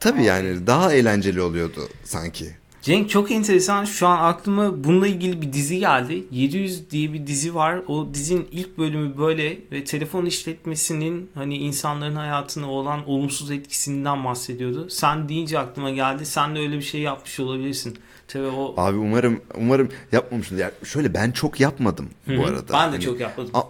Tabii 0.00 0.24
yani 0.24 0.66
daha 0.66 0.92
eğlenceli 0.92 1.40
oluyordu 1.40 1.88
sanki. 2.04 2.46
Cenk 2.82 3.10
çok 3.10 3.30
enteresan. 3.30 3.84
Şu 3.84 4.06
an 4.06 4.32
aklıma 4.32 4.84
bununla 4.84 5.06
ilgili 5.06 5.42
bir 5.42 5.52
dizi 5.52 5.78
geldi. 5.78 6.24
700 6.30 6.90
diye 6.90 7.12
bir 7.12 7.26
dizi 7.26 7.54
var. 7.54 7.80
O 7.86 8.14
dizinin 8.14 8.48
ilk 8.52 8.78
bölümü 8.78 9.18
böyle 9.18 9.58
ve 9.72 9.84
telefon 9.84 10.26
işletmesinin 10.26 11.30
hani 11.34 11.56
insanların 11.56 12.16
hayatına 12.16 12.70
olan 12.70 13.08
olumsuz 13.08 13.50
etkisinden 13.50 14.24
bahsediyordu. 14.24 14.90
Sen 14.90 15.28
deyince 15.28 15.58
aklıma 15.58 15.90
geldi. 15.90 16.26
Sen 16.26 16.56
de 16.56 16.60
öyle 16.60 16.76
bir 16.76 16.82
şey 16.82 17.00
yapmış 17.00 17.40
olabilirsin. 17.40 17.98
Tabii 18.32 18.46
o 18.46 18.74
Abi 18.76 18.96
umarım 18.98 19.40
umarım 19.56 19.88
yapmamışım. 20.12 20.58
Yani 20.58 20.72
şöyle 20.84 21.14
ben 21.14 21.30
çok 21.30 21.60
yapmadım 21.60 22.08
Hı 22.26 22.36
bu 22.36 22.42
hı. 22.42 22.46
arada. 22.46 22.72
Ben 22.72 22.88
de 22.88 22.90
Hani- 22.90 23.00
çok 23.04 23.20
yapmadım. 23.20 23.50
A- 23.54 23.62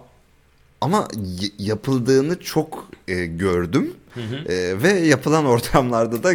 ama 0.81 1.07
yapıldığını 1.59 2.39
çok 2.39 2.89
e, 3.07 3.25
gördüm 3.25 3.93
E, 4.49 4.83
ve 4.83 4.89
yapılan 4.89 5.45
ortamlarda 5.45 6.23
da 6.23 6.33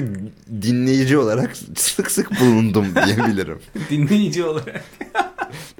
dinleyici 0.62 1.18
olarak 1.18 1.56
sık 1.76 2.10
sık 2.10 2.40
bulundum 2.40 2.86
diyebilirim. 3.06 3.58
Dinleyici 3.90 4.44
olarak. 4.44 4.84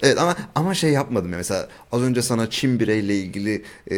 Evet 0.03 0.19
ama 0.19 0.37
ama 0.55 0.75
şey 0.75 0.91
yapmadım 0.93 1.33
ya 1.33 1.37
mesela 1.39 1.69
az 1.93 2.03
önce 2.03 2.23
sana 2.23 2.51
Çin 2.51 2.81
bireyle 2.81 3.17
ilgili 3.19 3.65
e, 3.91 3.97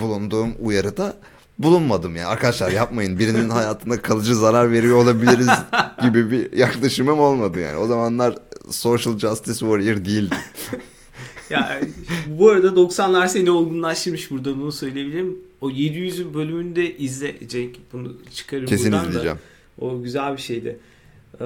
bulunduğum 0.00 0.54
uyarıda 0.60 1.16
bulunmadım 1.58 2.16
ya 2.16 2.28
arkadaşlar 2.28 2.70
yapmayın 2.70 3.18
birinin 3.18 3.48
hayatına 3.58 4.02
kalıcı 4.02 4.34
zarar 4.34 4.72
veriyor 4.72 4.96
olabiliriz 4.96 5.48
gibi 6.02 6.30
bir 6.30 6.52
yaklaşımım 6.52 7.20
olmadı 7.20 7.60
yani 7.60 7.76
o 7.76 7.86
zamanlar 7.86 8.34
social 8.70 9.18
justice 9.18 9.58
warrior 9.58 10.04
değildim. 10.04 10.38
Ya 11.50 11.80
bu 12.26 12.50
arada 12.50 12.68
90'lar 12.68 13.28
seni 13.28 13.50
olgunlaştırmış 13.50 14.30
burada 14.30 14.56
bunu 14.56 14.72
söyleyebilirim. 14.72 15.38
O 15.60 15.70
700'ün 15.70 16.34
bölümünü 16.34 16.76
de 16.76 16.96
izle 16.96 17.48
Cenk. 17.48 17.76
Bunu 17.92 18.16
çıkarım 18.34 18.66
Kesin 18.66 18.92
buradan 18.92 19.04
da. 19.04 19.08
izleyeceğim. 19.08 19.38
O 19.80 20.02
güzel 20.02 20.32
bir 20.36 20.42
şeydi. 20.42 20.78
Ee, 21.40 21.44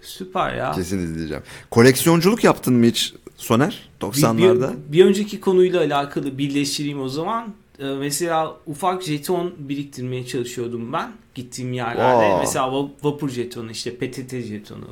süper 0.00 0.54
ya. 0.54 0.72
Kesin 0.72 0.98
izleyeceğim. 0.98 1.42
Koleksiyonculuk 1.70 2.44
yaptın 2.44 2.74
mı 2.74 2.86
hiç 2.86 3.14
Soner? 3.36 3.88
Bir, 4.02 4.06
90'larda? 4.06 4.72
bir, 4.88 4.92
bir 4.92 5.04
önceki 5.04 5.40
konuyla 5.40 5.80
alakalı 5.80 6.38
birleştireyim 6.38 7.00
o 7.00 7.08
zaman. 7.08 7.54
Ee, 7.78 7.84
mesela 7.84 8.56
ufak 8.66 9.02
jeton 9.02 9.52
biriktirmeye 9.58 10.26
çalışıyordum 10.26 10.92
ben 10.92 11.12
gittiğim 11.34 11.72
yerlerde. 11.72 12.32
Aa. 12.34 12.38
Mesela 12.38 12.66
va- 12.66 12.90
vapur 13.02 13.28
jetonu, 13.30 13.70
işte 13.70 13.96
PTT 13.96 14.42
jetonu, 14.42 14.84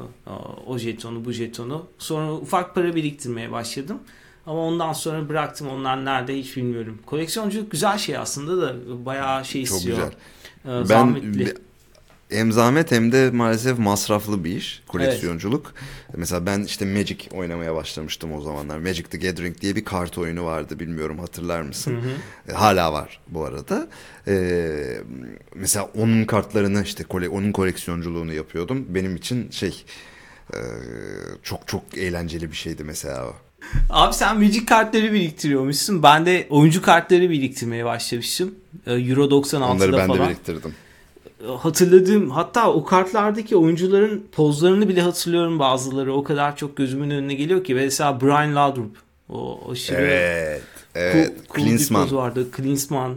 o- 0.67 0.79
jetonu, 0.79 1.25
bu 1.25 1.33
jetonu. 1.33 1.87
Sonra 1.99 2.33
ufak 2.35 2.75
para 2.75 2.95
biriktirmeye 2.95 3.53
başladım. 3.53 3.99
Ama 4.47 4.59
ondan 4.59 4.93
sonra 4.93 5.29
bıraktım. 5.29 5.69
Onlar 5.69 6.05
nerede 6.05 6.39
hiç 6.39 6.57
bilmiyorum. 6.57 6.99
Koleksiyonculuk 7.07 7.71
güzel 7.71 7.99
şey 7.99 8.17
aslında 8.17 8.63
da 8.63 8.75
bayağı 9.07 9.45
şey 9.45 9.65
Çok 9.65 9.79
istiyor. 9.79 9.97
güzel. 9.97 10.13
Ee, 10.65 10.81
Ben 10.81 10.85
zahmetli. 10.85 11.55
Hem 12.35 12.53
zahmet 12.53 12.91
hem 12.93 13.13
de 13.13 13.31
maalesef 13.31 13.79
masraflı 13.79 14.45
bir 14.45 14.57
iş 14.57 14.83
koleksiyonculuk. 14.89 15.75
Mesela 16.17 16.47
ben 16.47 16.63
işte 16.63 16.85
Magic 16.85 17.17
oynamaya 17.33 17.75
başlamıştım 17.75 18.33
o 18.33 18.41
zamanlar. 18.41 18.79
Magic 18.79 19.03
the 19.03 19.19
Gathering 19.19 19.61
diye 19.61 19.77
bir 19.77 19.85
kart 19.85 20.19
oyunu 20.19 20.45
vardı 20.45 20.81
bilmiyorum 20.81 21.19
hatırlar 21.19 21.61
mısın? 21.63 21.99
E, 22.49 22.53
Hala 22.53 22.93
var 22.93 23.21
bu 23.29 23.45
arada. 23.45 23.89
Ee, 24.29 24.99
mesela 25.55 25.91
onun 25.99 26.25
kartlarını 26.25 26.83
işte 26.83 27.05
kole, 27.05 27.29
onun 27.29 27.53
koleksiyonculuğunu 27.53 28.33
yapıyordum. 28.33 28.87
Benim 28.89 29.17
için 29.17 29.51
şey 29.51 29.85
e, 30.55 30.59
çok 31.43 31.69
çok 31.69 31.99
eğlenceli 31.99 32.51
bir 32.51 32.57
şeydi 32.57 32.85
mesela 32.85 33.27
o. 33.27 33.35
Abi 33.91 34.15
sen 34.15 34.39
Magic 34.41 34.67
kartları 34.67 35.13
biriktiriyormuşsun. 35.13 36.03
Ben 36.03 36.27
de 36.27 36.47
oyuncu 36.51 36.83
kartları 36.83 37.31
biriktirmeye 37.31 37.85
başlamıştım. 37.85 38.55
Ee, 38.87 38.93
Euro 38.93 39.25
96'da 39.25 39.65
Onları 39.67 39.93
ben 39.93 40.07
falan. 40.07 40.25
de 40.25 40.29
biriktirdim. 40.29 40.75
Hatırladığım 41.49 42.31
hatta 42.31 42.73
o 42.73 42.85
kartlardaki 42.85 43.57
oyuncuların 43.57 44.25
pozlarını 44.33 44.89
bile 44.89 45.01
hatırlıyorum 45.01 45.59
bazıları. 45.59 46.13
O 46.15 46.25
kadar 46.25 46.57
çok 46.57 46.77
gözümün 46.77 47.11
önüne 47.11 47.35
geliyor 47.35 47.65
ki. 47.65 47.75
Mesela 47.75 48.21
Brian 48.21 48.57
Laudrup. 48.57 48.97
O 49.29 49.61
aşırı 49.71 49.97
Evet. 50.03 50.63
cool, 50.95 51.03
Evet. 51.03 51.33
cool 51.55 51.65
Klinsmann. 51.67 52.03
poz 52.03 52.15
vardı. 52.15 52.51
Klinsmann. 52.51 53.15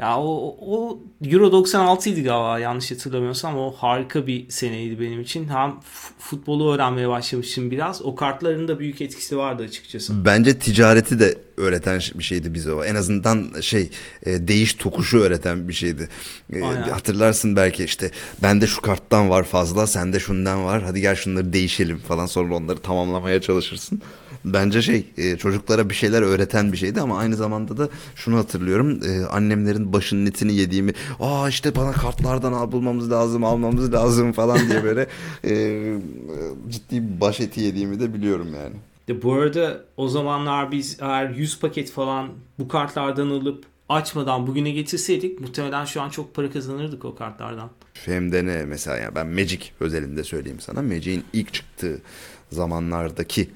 Ya 0.00 0.18
o, 0.18 0.56
o 0.60 0.98
Euro 1.24 1.52
96 1.52 2.10
idi 2.10 2.22
galiba 2.22 2.58
yanlış 2.58 2.90
hatırlamıyorsam 2.90 3.58
o 3.58 3.72
harika 3.72 4.26
bir 4.26 4.50
seneydi 4.50 5.00
benim 5.00 5.20
için. 5.20 5.48
Hem 5.48 5.80
futbolu 6.18 6.74
öğrenmeye 6.74 7.08
başlamıştım 7.08 7.70
biraz. 7.70 8.02
O 8.02 8.14
kartların 8.14 8.68
da 8.68 8.78
büyük 8.78 9.00
etkisi 9.00 9.36
vardı 9.36 9.62
açıkçası. 9.62 10.24
Bence 10.24 10.58
ticareti 10.58 11.20
de 11.20 11.34
öğreten 11.56 12.00
bir 12.14 12.24
şeydi 12.24 12.54
bize 12.54 12.72
o. 12.72 12.84
En 12.84 12.94
azından 12.94 13.60
şey 13.60 13.90
e, 14.22 14.48
değiş 14.48 14.74
tokuşu 14.74 15.18
öğreten 15.18 15.68
bir 15.68 15.72
şeydi. 15.72 16.08
E, 16.52 16.62
Aynen. 16.62 16.82
hatırlarsın 16.82 17.56
belki 17.56 17.84
işte 17.84 18.10
bende 18.42 18.66
şu 18.66 18.80
karttan 18.80 19.30
var 19.30 19.44
fazla 19.44 19.86
sende 19.86 20.20
şundan 20.20 20.64
var 20.64 20.82
hadi 20.82 21.00
gel 21.00 21.14
şunları 21.14 21.52
değişelim 21.52 21.98
falan 21.98 22.26
sonra 22.26 22.54
onları 22.54 22.78
tamamlamaya 22.78 23.40
çalışırsın. 23.40 24.02
Bence 24.44 24.82
şey 24.82 25.06
e, 25.16 25.36
çocuklara 25.36 25.90
bir 25.90 25.94
şeyler 25.94 26.22
öğreten 26.22 26.72
bir 26.72 26.76
şeydi 26.76 27.00
ama 27.00 27.18
aynı 27.18 27.36
zamanda 27.36 27.76
da 27.76 27.88
şunu 28.14 28.36
hatırlıyorum 28.36 29.00
e, 29.04 29.24
annemlerin 29.26 29.92
başının 29.92 30.26
etini 30.26 30.54
yediğimi 30.54 30.92
aa 31.20 31.48
işte 31.48 31.76
bana 31.76 31.92
kartlardan 31.92 32.52
al 32.52 32.72
bulmamız 32.72 33.10
lazım 33.10 33.44
almamız 33.44 33.92
lazım 33.92 34.32
falan 34.32 34.68
diye 34.68 34.84
böyle 34.84 35.06
e, 35.44 35.52
ciddi 36.68 37.02
bir 37.02 37.20
baş 37.20 37.40
eti 37.40 37.60
yediğimi 37.60 38.00
de 38.00 38.14
biliyorum 38.14 38.48
yani. 38.54 38.74
De 39.08 39.22
bu 39.22 39.32
arada 39.32 39.84
o 39.96 40.08
zamanlar 40.08 40.72
biz 40.72 40.96
eğer 41.00 41.30
100 41.30 41.60
paket 41.60 41.90
falan 41.90 42.28
bu 42.58 42.68
kartlardan 42.68 43.30
alıp 43.30 43.64
açmadan 43.88 44.46
bugüne 44.46 44.70
getirseydik 44.70 45.40
muhtemelen 45.40 45.84
şu 45.84 46.02
an 46.02 46.08
çok 46.10 46.34
para 46.34 46.50
kazanırdık 46.50 47.04
o 47.04 47.14
kartlardan. 47.14 47.70
Hem 48.04 48.32
de 48.32 48.46
ne 48.46 48.64
mesela 48.64 48.96
yani 48.96 49.14
ben 49.14 49.26
Magic 49.26 49.64
özelinde 49.80 50.24
söyleyeyim 50.24 50.60
sana. 50.60 50.82
Magic'in 50.82 51.24
ilk 51.32 51.54
çıktığı 51.54 52.00
zamanlardaki 52.50 53.50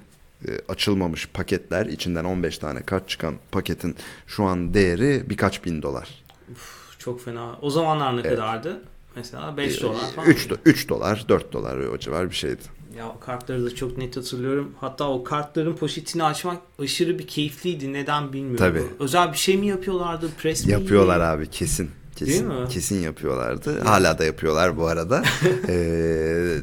açılmamış 0.68 1.28
paketler 1.28 1.87
içinden 1.87 2.24
15 2.24 2.59
tane 2.59 2.83
kart 2.83 3.09
çıkan 3.09 3.35
paketin 3.52 3.96
şu 4.26 4.44
an 4.44 4.74
değeri 4.74 5.24
birkaç 5.30 5.64
bin 5.64 5.83
dolar. 5.83 6.09
Uf, 6.52 6.98
çok 6.98 7.24
fena. 7.24 7.59
O 7.62 7.70
zamanlar 7.70 8.16
ne 8.16 8.22
kadardı? 8.22 8.83
Mesela 9.16 9.57
5 9.57 9.83
dolar 9.83 10.12
falan. 10.16 10.28
3, 10.28 10.48
3 10.64 10.88
dolar 10.88 11.24
4 11.28 11.52
dolar 11.52 11.76
o 11.76 11.98
civar 11.98 12.30
bir 12.30 12.35
şeydi. 12.35 12.62
Ya 12.98 13.09
o 13.09 13.20
kartları 13.20 13.64
da 13.64 13.74
çok 13.74 13.98
net 13.98 14.16
hatırlıyorum. 14.16 14.74
Hatta 14.80 15.09
o 15.11 15.24
kartların 15.24 15.76
poşetini 15.76 16.24
açmak 16.24 16.59
aşırı 16.78 17.18
bir 17.18 17.26
keyifliydi. 17.26 17.92
Neden 17.92 18.33
bilmiyorum. 18.33 18.59
Tabii. 18.59 18.83
Özel 19.00 19.33
bir 19.33 19.37
şey 19.38 19.57
mi 19.57 19.66
yapıyorlardı? 19.66 20.30
Pres 20.38 20.66
mi? 20.66 20.72
Yapıyorlar 20.72 21.20
abi 21.20 21.50
kesin. 21.50 21.90
Kesin, 22.16 22.33
Değil 22.33 22.61
mi? 22.61 22.68
kesin 22.68 23.00
yapıyorlardı. 23.02 23.80
Hala 23.80 24.18
da 24.18 24.24
yapıyorlar 24.24 24.76
bu 24.76 24.87
arada. 24.87 25.22
Ee, 25.68 26.57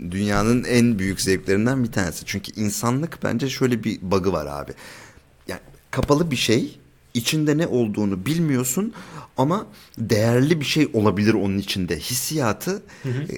dünyanın 0.00 0.64
en 0.64 0.98
büyük 0.98 1.20
zevklerinden 1.20 1.84
bir 1.84 1.92
tanesi. 1.92 2.24
Çünkü 2.26 2.52
insanlık 2.60 3.18
bence 3.22 3.50
şöyle 3.50 3.84
bir 3.84 3.98
bug'ı 4.02 4.32
var 4.32 4.46
abi. 4.46 4.72
Yani 5.48 5.60
kapalı 5.90 6.30
bir 6.30 6.36
şey, 6.36 6.78
içinde 7.14 7.58
ne 7.58 7.66
olduğunu 7.66 8.26
bilmiyorsun 8.26 8.92
ama 9.36 9.66
değerli 9.98 10.60
bir 10.60 10.64
şey 10.64 10.88
olabilir 10.92 11.34
onun 11.34 11.58
içinde. 11.58 11.98
Hissiyatı 11.98 12.82
e, 13.04 13.36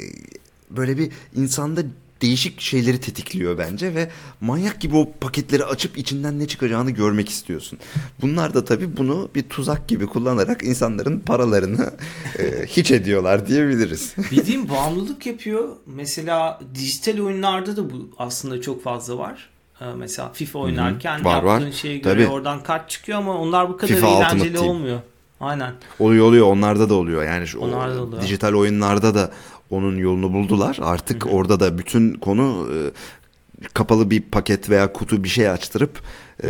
böyle 0.71 0.99
bir 0.99 1.11
insanda 1.37 1.83
değişik 2.23 2.61
şeyleri 2.61 3.01
tetikliyor 3.01 3.59
bence 3.59 3.95
ve 3.95 4.11
manyak 4.41 4.81
gibi 4.81 4.97
o 4.97 5.13
paketleri 5.21 5.65
açıp 5.65 5.99
içinden 5.99 6.39
ne 6.39 6.49
çıkacağını 6.49 6.91
görmek 6.91 7.29
istiyorsun. 7.29 7.79
Bunlar 8.21 8.55
da 8.55 8.65
tabii 8.65 8.97
bunu 8.97 9.29
bir 9.35 9.43
tuzak 9.43 9.89
gibi 9.89 10.07
kullanarak 10.07 10.63
insanların 10.63 11.21
paralarını 11.21 11.91
e, 12.39 12.67
hiç 12.67 12.91
ediyorlar 12.91 13.47
diyebiliriz. 13.47 14.15
Bildiğim 14.31 14.69
bağımlılık 14.69 15.27
yapıyor. 15.27 15.69
Mesela 15.87 16.61
dijital 16.75 17.19
oyunlarda 17.21 17.77
da 17.77 17.91
bu 17.91 18.11
aslında 18.19 18.61
çok 18.61 18.83
fazla 18.83 19.19
var. 19.19 19.49
Ee, 19.81 19.85
Mesela 19.97 20.33
FIFA 20.33 20.59
oynarken 20.59 21.25
Var, 21.25 21.43
yaptığın 21.45 21.67
var. 21.67 21.73
şeye 21.73 21.99
göre 21.99 22.15
Tabii. 22.25 22.33
oradan 22.33 22.63
kart 22.63 22.91
çıkıyor 22.91 23.19
ama 23.19 23.39
onlar 23.39 23.69
bu 23.69 23.77
kadar 23.77 23.95
FIFA 23.95 24.09
eğlenceli 24.09 24.59
olmuyor. 24.59 25.01
Aynen. 25.41 25.73
Oluyor 25.99 26.27
oluyor 26.27 26.47
onlarda 26.47 26.89
da 26.89 26.95
oluyor. 26.95 27.25
Yani 27.25 27.47
şu, 27.47 27.59
Onlarda 27.59 27.95
da 27.97 28.01
o, 28.01 28.07
oluyor. 28.07 28.23
dijital 28.23 28.55
oyunlarda 28.55 29.15
da 29.15 29.31
onun 29.71 29.97
yolunu 29.97 30.33
buldular. 30.33 30.79
Artık 30.83 31.27
orada 31.33 31.61
da 31.61 31.79
bütün 31.79 32.15
konu 32.15 32.69
e, 32.75 32.77
kapalı 33.75 34.11
bir 34.11 34.21
paket 34.21 34.71
veya 34.71 34.93
kutu 34.93 35.25
bir 35.25 35.29
şey 35.29 35.49
açtırıp 35.51 36.01
e, 36.45 36.49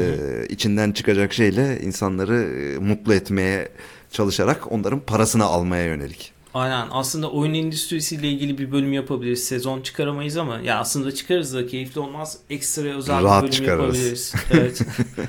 içinden 0.49 0.93
çıkacak 0.93 1.33
şeyle 1.33 1.81
insanları 1.81 2.37
e, 2.43 2.79
mutlu 2.79 3.15
etmeye 3.15 3.69
çalışarak 4.11 4.73
onların 4.73 5.01
parasını 5.01 5.45
almaya 5.45 5.85
yönelik. 5.85 6.33
Aynen. 6.55 6.89
Aslında 6.91 7.31
oyun 7.31 7.55
endüstrisiyle 7.55 8.29
ilgili 8.29 8.59
bir 8.59 8.73
bölüm 8.73 8.93
yapabiliriz. 8.93 9.45
Sezon 9.45 9.81
çıkaramayız 9.81 10.37
ama 10.37 10.61
ya 10.61 10.79
aslında 10.79 11.15
çıkarız 11.15 11.55
da 11.55 11.67
keyifli 11.67 12.01
olmaz. 12.01 12.39
Ekstra 12.51 12.97
özel 12.97 13.25
Rahat 13.25 13.43
bir 13.43 13.49
bölüm 13.49 13.59
çıkarırız. 13.59 13.97
yapabiliriz. 13.97 14.35
Evet. 14.51 14.83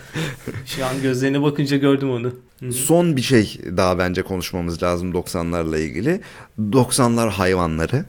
Şu 0.65 0.85
an 0.85 1.01
gözlerine 1.01 1.41
bakınca 1.41 1.77
gördüm 1.77 2.11
onu. 2.11 2.33
Son 2.71 3.15
bir 3.15 3.21
şey 3.21 3.57
daha 3.77 3.97
bence 3.97 4.21
konuşmamız 4.21 4.83
lazım 4.83 5.11
90'larla 5.11 5.79
ilgili. 5.79 6.21
90'lar 6.59 7.29
hayvanları. 7.29 8.05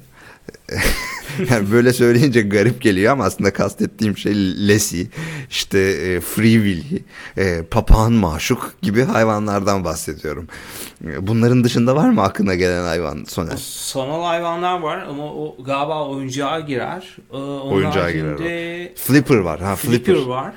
yani 1.51 1.73
böyle 1.73 1.93
söyleyince 1.93 2.43
garip 2.43 2.83
geliyor 2.83 3.13
ama 3.13 3.25
aslında 3.25 3.53
kastettiğim 3.53 4.17
şey 4.17 4.35
Lesi, 4.69 5.09
işte 5.51 5.79
e, 5.79 6.21
Free 6.21 6.53
Willy, 6.53 7.03
e, 7.37 7.63
Papağan 7.63 8.13
Maşuk 8.13 8.75
gibi 8.83 9.05
hayvanlardan 9.05 9.85
bahsediyorum. 9.85 10.49
E, 11.05 11.27
Bunların 11.27 11.65
dışında 11.65 11.97
var 11.97 12.11
mı 12.11 12.23
aklına 12.23 12.55
gelen 12.55 12.85
hayvan 12.85 13.25
Soner? 13.25 13.57
Sanal 13.57 14.23
hayvanlar 14.25 14.81
var 14.81 14.99
ama 15.09 15.35
o 15.35 15.57
galiba 15.65 16.09
oyuncağa 16.09 16.61
girer. 16.61 17.17
Ee, 17.33 17.37
onun 17.37 17.73
Oyuncağa 17.73 18.11
girer 18.11 18.95
Flipper 18.97 19.37
var. 19.39 19.61
Ha 19.61 19.77
Flipper. 19.77 20.15
Flipper 20.15 20.27
var. 20.29 20.53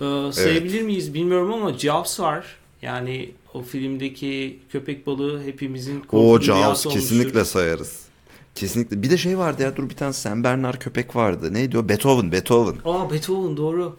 Ee, 0.00 0.32
sayabilir 0.32 0.82
miyiz 0.82 1.14
bilmiyorum 1.14 1.52
ama 1.52 1.72
Jaws 1.78 2.20
var. 2.20 2.46
Yani 2.86 3.30
o 3.54 3.62
filmdeki 3.62 4.58
köpek 4.72 5.06
balığı 5.06 5.42
hepimizin 5.44 6.04
O 6.12 6.40
Jaws 6.40 6.86
olmuştur. 6.86 6.90
kesinlikle 6.90 7.44
sayarız. 7.44 8.06
Kesinlikle. 8.54 9.02
Bir 9.02 9.10
de 9.10 9.16
şey 9.16 9.38
vardı 9.38 9.62
ya 9.62 9.76
dur 9.76 9.90
bir 9.90 9.96
tane 9.96 10.12
Sen 10.12 10.44
Bernard 10.44 10.78
köpek 10.78 11.16
vardı. 11.16 11.54
Neydi 11.54 11.78
o? 11.78 11.88
Beethoven, 11.88 12.32
Beethoven. 12.32 12.76
Aa 12.84 13.10
Beethoven 13.10 13.56
doğru. 13.56 13.96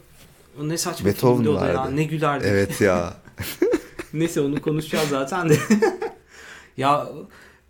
O 0.62 0.70
ne 0.70 0.78
saçma 0.78 1.06
Beethoven 1.06 1.36
filmdi 1.36 1.50
o 1.50 1.62
da 1.62 1.68
ya. 1.68 1.76
vardı. 1.76 1.96
Ne 1.96 2.04
gülerdik. 2.04 2.48
Evet 2.52 2.82
ya. 2.82 3.14
Neyse 4.14 4.42
onu 4.42 4.62
konuşacağız 4.62 5.10
zaten 5.10 5.50
de. 5.50 5.58
ya 6.78 7.08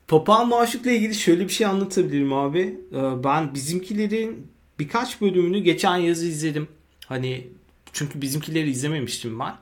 Papağan 0.08 0.48
Maşuk'la 0.48 0.92
ilgili 0.92 1.16
şöyle 1.16 1.44
bir 1.44 1.54
şey 1.54 1.68
anlatabilirim 1.68 2.34
abi. 2.34 2.80
Ee, 2.94 3.24
Ben 3.24 3.54
bizimkilerin 3.54 4.48
birkaç 4.80 5.22
bölümünü 5.22 5.60
geçen 5.60 5.98
yaz 5.98 6.24
izledim. 6.24 6.68
Hani 7.06 7.48
çünkü 7.94 8.22
bizimkileri 8.22 8.70
izlememiştim 8.70 9.40
ben. 9.40 9.54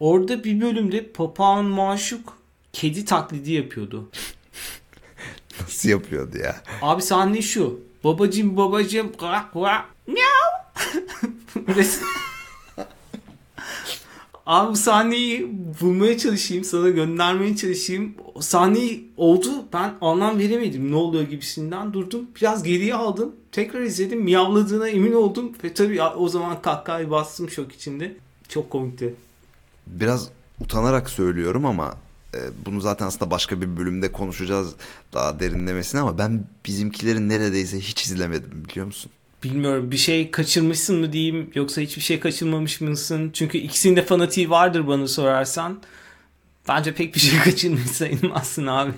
Orada 0.00 0.44
bir 0.44 0.60
bölümde 0.60 1.06
Papağan 1.12 1.64
Maşuk 1.64 2.38
kedi 2.72 3.04
taklidi 3.04 3.52
yapıyordu. 3.52 4.08
Nasıl 5.60 5.88
yapıyordu 5.88 6.38
ya? 6.38 6.56
Abi 6.82 7.02
sahne 7.02 7.42
şu. 7.42 7.80
Babacım 8.04 8.56
babacım 8.56 9.12
kuak 9.12 9.52
kuak 9.52 9.84
miau. 10.06 10.48
Abi 14.46 14.76
sahneyi 14.76 15.50
bulmaya 15.80 16.18
çalışayım 16.18 16.64
sana 16.64 16.88
göndermeye 16.88 17.56
çalışayım. 17.56 18.14
O 18.34 18.40
sahneyi 18.40 19.08
oldu 19.16 19.48
ben 19.72 19.94
anlam 20.00 20.38
veremedim 20.38 20.92
ne 20.92 20.96
oluyor 20.96 21.22
gibisinden 21.22 21.92
durdum. 21.92 22.26
Biraz 22.40 22.62
geriye 22.62 22.94
aldım. 22.94 23.36
Tekrar 23.52 23.80
izledim 23.80 24.20
miyavladığına 24.20 24.88
emin 24.88 25.12
oldum. 25.12 25.52
Ve 25.64 25.74
tabii 25.74 26.02
o 26.02 26.28
zaman 26.28 26.62
kahkahayı 26.62 27.10
bastım 27.10 27.50
şok 27.50 27.72
içinde. 27.72 28.16
Çok 28.48 28.70
komikti. 28.70 29.14
Biraz 29.90 30.28
utanarak 30.60 31.10
söylüyorum 31.10 31.66
ama 31.66 31.94
e, 32.34 32.38
bunu 32.66 32.80
zaten 32.80 33.06
aslında 33.06 33.30
başka 33.30 33.60
bir 33.60 33.76
bölümde 33.76 34.12
konuşacağız 34.12 34.74
daha 35.12 35.40
derinlemesine 35.40 36.00
ama 36.00 36.18
ben 36.18 36.44
bizimkileri 36.66 37.28
neredeyse 37.28 37.80
hiç 37.80 38.06
izlemedim 38.06 38.64
biliyor 38.68 38.86
musun? 38.86 39.10
Bilmiyorum 39.44 39.90
bir 39.90 39.96
şey 39.96 40.30
kaçırmışsın 40.30 41.00
mı 41.00 41.12
diyeyim 41.12 41.50
yoksa 41.54 41.80
hiçbir 41.80 42.02
şey 42.02 42.20
kaçırmamış 42.20 42.80
mısın? 42.80 43.30
Çünkü 43.32 43.58
ikisinin 43.58 43.96
de 43.96 44.02
fanatiği 44.02 44.50
vardır 44.50 44.86
bana 44.86 45.08
sorarsan. 45.08 45.80
Bence 46.68 46.94
pek 46.94 47.14
bir 47.14 47.20
şey 47.20 47.38
kaçırmış 47.44 47.90
sayılmazsın 47.90 48.66
abi. 48.66 48.92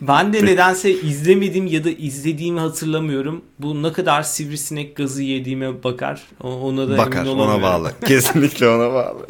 Ben 0.00 0.32
de 0.32 0.44
nedense 0.46 0.90
izlemedim 0.92 1.66
ya 1.66 1.84
da 1.84 1.90
izlediğimi 1.90 2.60
hatırlamıyorum. 2.60 3.42
Bu 3.58 3.82
ne 3.82 3.92
kadar 3.92 4.22
sivrisinek 4.22 4.96
gazı 4.96 5.22
yediğime 5.22 5.84
bakar. 5.84 6.22
Ona 6.42 6.88
da 6.88 6.98
Bakar 6.98 7.20
emin 7.20 7.30
ona 7.30 7.42
olamıyorum. 7.42 7.62
bağlı. 7.62 7.92
Kesinlikle 8.06 8.68
ona 8.68 8.92
bağlı. 8.94 9.26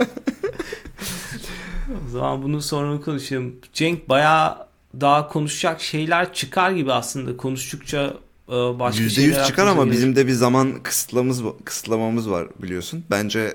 O 2.07 2.11
zaman 2.11 2.43
bunu 2.43 2.63
sonra 2.63 3.01
konuşalım. 3.01 3.55
Cenk 3.73 4.09
bayağı 4.09 4.57
daha 5.01 5.29
konuşacak 5.29 5.81
şeyler 5.81 6.33
çıkar 6.35 6.71
gibi 6.71 6.93
aslında. 6.93 7.37
Konuştukça 7.37 8.15
e, 8.49 8.53
başka 8.53 9.05
%100 9.05 9.11
şeyler 9.11 9.45
çıkar 9.45 9.67
ama 9.67 9.85
gelir. 9.85 9.93
bizim 9.97 10.17
de 10.17 10.27
bir 10.27 10.33
zaman 10.33 10.83
kısıtlamamız 10.83 11.43
kısıtlamamız 11.65 12.31
var 12.31 12.49
biliyorsun. 12.63 13.05
Bence 13.11 13.55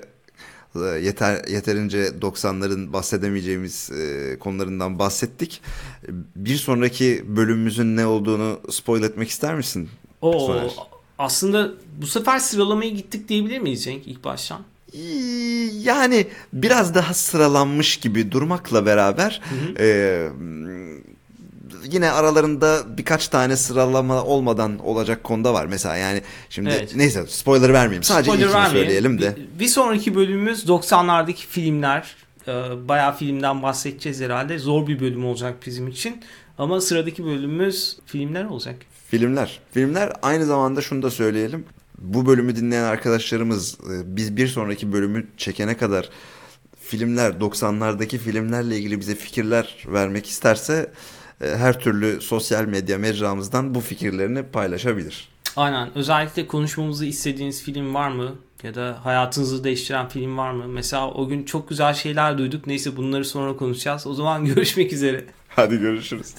yeter 0.84 1.48
yeterince 1.48 2.06
90'ların 2.06 2.92
bahsedemeyeceğimiz 2.92 3.90
e, 3.90 4.36
konularından 4.38 4.98
bahsettik. 4.98 5.60
Bir 6.36 6.56
sonraki 6.56 7.24
bölümümüzün 7.28 7.96
ne 7.96 8.06
olduğunu 8.06 8.60
spoil 8.70 9.02
etmek 9.02 9.28
ister 9.28 9.54
misin? 9.54 9.88
Oo, 10.20 10.46
Soner. 10.46 10.72
aslında 11.18 11.72
bu 12.00 12.06
sefer 12.06 12.38
sıralamaya 12.38 12.90
gittik 12.90 13.28
diyebilir 13.28 13.58
miyiz 13.58 13.84
Cenk 13.84 14.06
ilk 14.06 14.24
baştan? 14.24 14.60
Yani 15.72 16.26
biraz 16.52 16.94
daha 16.94 17.14
sıralanmış 17.14 17.96
gibi 17.96 18.32
durmakla 18.32 18.86
beraber 18.86 19.42
e, 19.78 20.28
yine 21.90 22.10
aralarında 22.10 22.82
birkaç 22.98 23.28
tane 23.28 23.56
sıralama 23.56 24.24
olmadan 24.24 24.78
olacak 24.78 25.24
konuda 25.24 25.54
var. 25.54 25.66
Mesela 25.66 25.96
yani 25.96 26.22
şimdi 26.50 26.70
Evet. 26.70 26.92
neyse 26.96 27.24
spoiler 27.28 27.72
vermeyeyim. 27.72 28.02
Sadece 28.02 28.30
Spoiler 28.30 28.44
ilkini 28.46 28.54
vermeyelim. 28.62 28.82
söyleyelim 28.86 29.20
de. 29.20 29.36
Bir, 29.36 29.60
bir 29.60 29.68
sonraki 29.68 30.14
bölümümüz 30.14 30.64
90'lardaki 30.64 31.46
filmler. 31.46 32.16
Ee, 32.48 32.88
bayağı 32.88 33.16
filmden 33.16 33.62
bahsedeceğiz 33.62 34.20
herhalde. 34.20 34.58
Zor 34.58 34.86
bir 34.86 35.00
bölüm 35.00 35.24
olacak 35.26 35.54
bizim 35.66 35.88
için. 35.88 36.20
Ama 36.58 36.80
sıradaki 36.80 37.24
bölümümüz 37.24 37.96
filmler 38.06 38.44
olacak. 38.44 38.76
Filmler. 39.10 39.60
Filmler 39.72 40.12
aynı 40.22 40.46
zamanda 40.46 40.80
şunu 40.82 41.02
da 41.02 41.10
söyleyelim. 41.10 41.64
Bu 41.98 42.26
bölümü 42.26 42.56
dinleyen 42.56 42.84
arkadaşlarımız 42.84 43.74
e, 43.74 44.16
biz 44.16 44.36
bir 44.36 44.48
sonraki 44.48 44.92
bölümü 44.92 45.26
çekene 45.36 45.76
kadar 45.76 46.08
filmler 46.80 47.30
90'lardaki 47.30 48.18
filmlerle 48.18 48.76
ilgili 48.76 49.00
bize 49.00 49.14
fikirler 49.14 49.76
vermek 49.86 50.26
isterse 50.26 50.90
her 51.40 51.80
türlü 51.80 52.20
sosyal 52.20 52.64
medya 52.64 52.98
mecramızdan 52.98 53.74
bu 53.74 53.80
fikirlerini 53.80 54.42
paylaşabilir. 54.42 55.28
Aynen. 55.56 55.88
Özellikle 55.94 56.46
konuşmamızı 56.46 57.06
istediğiniz 57.06 57.62
film 57.62 57.94
var 57.94 58.08
mı? 58.08 58.34
Ya 58.62 58.74
da 58.74 58.98
hayatınızı 59.02 59.64
değiştiren 59.64 60.08
film 60.08 60.38
var 60.38 60.50
mı? 60.50 60.68
Mesela 60.68 61.10
o 61.10 61.28
gün 61.28 61.44
çok 61.44 61.68
güzel 61.68 61.94
şeyler 61.94 62.38
duyduk. 62.38 62.66
Neyse 62.66 62.96
bunları 62.96 63.24
sonra 63.24 63.56
konuşacağız. 63.56 64.06
O 64.06 64.14
zaman 64.14 64.44
görüşmek 64.54 64.92
üzere. 64.92 65.24
Hadi 65.48 65.78
görüşürüz. 65.78 66.34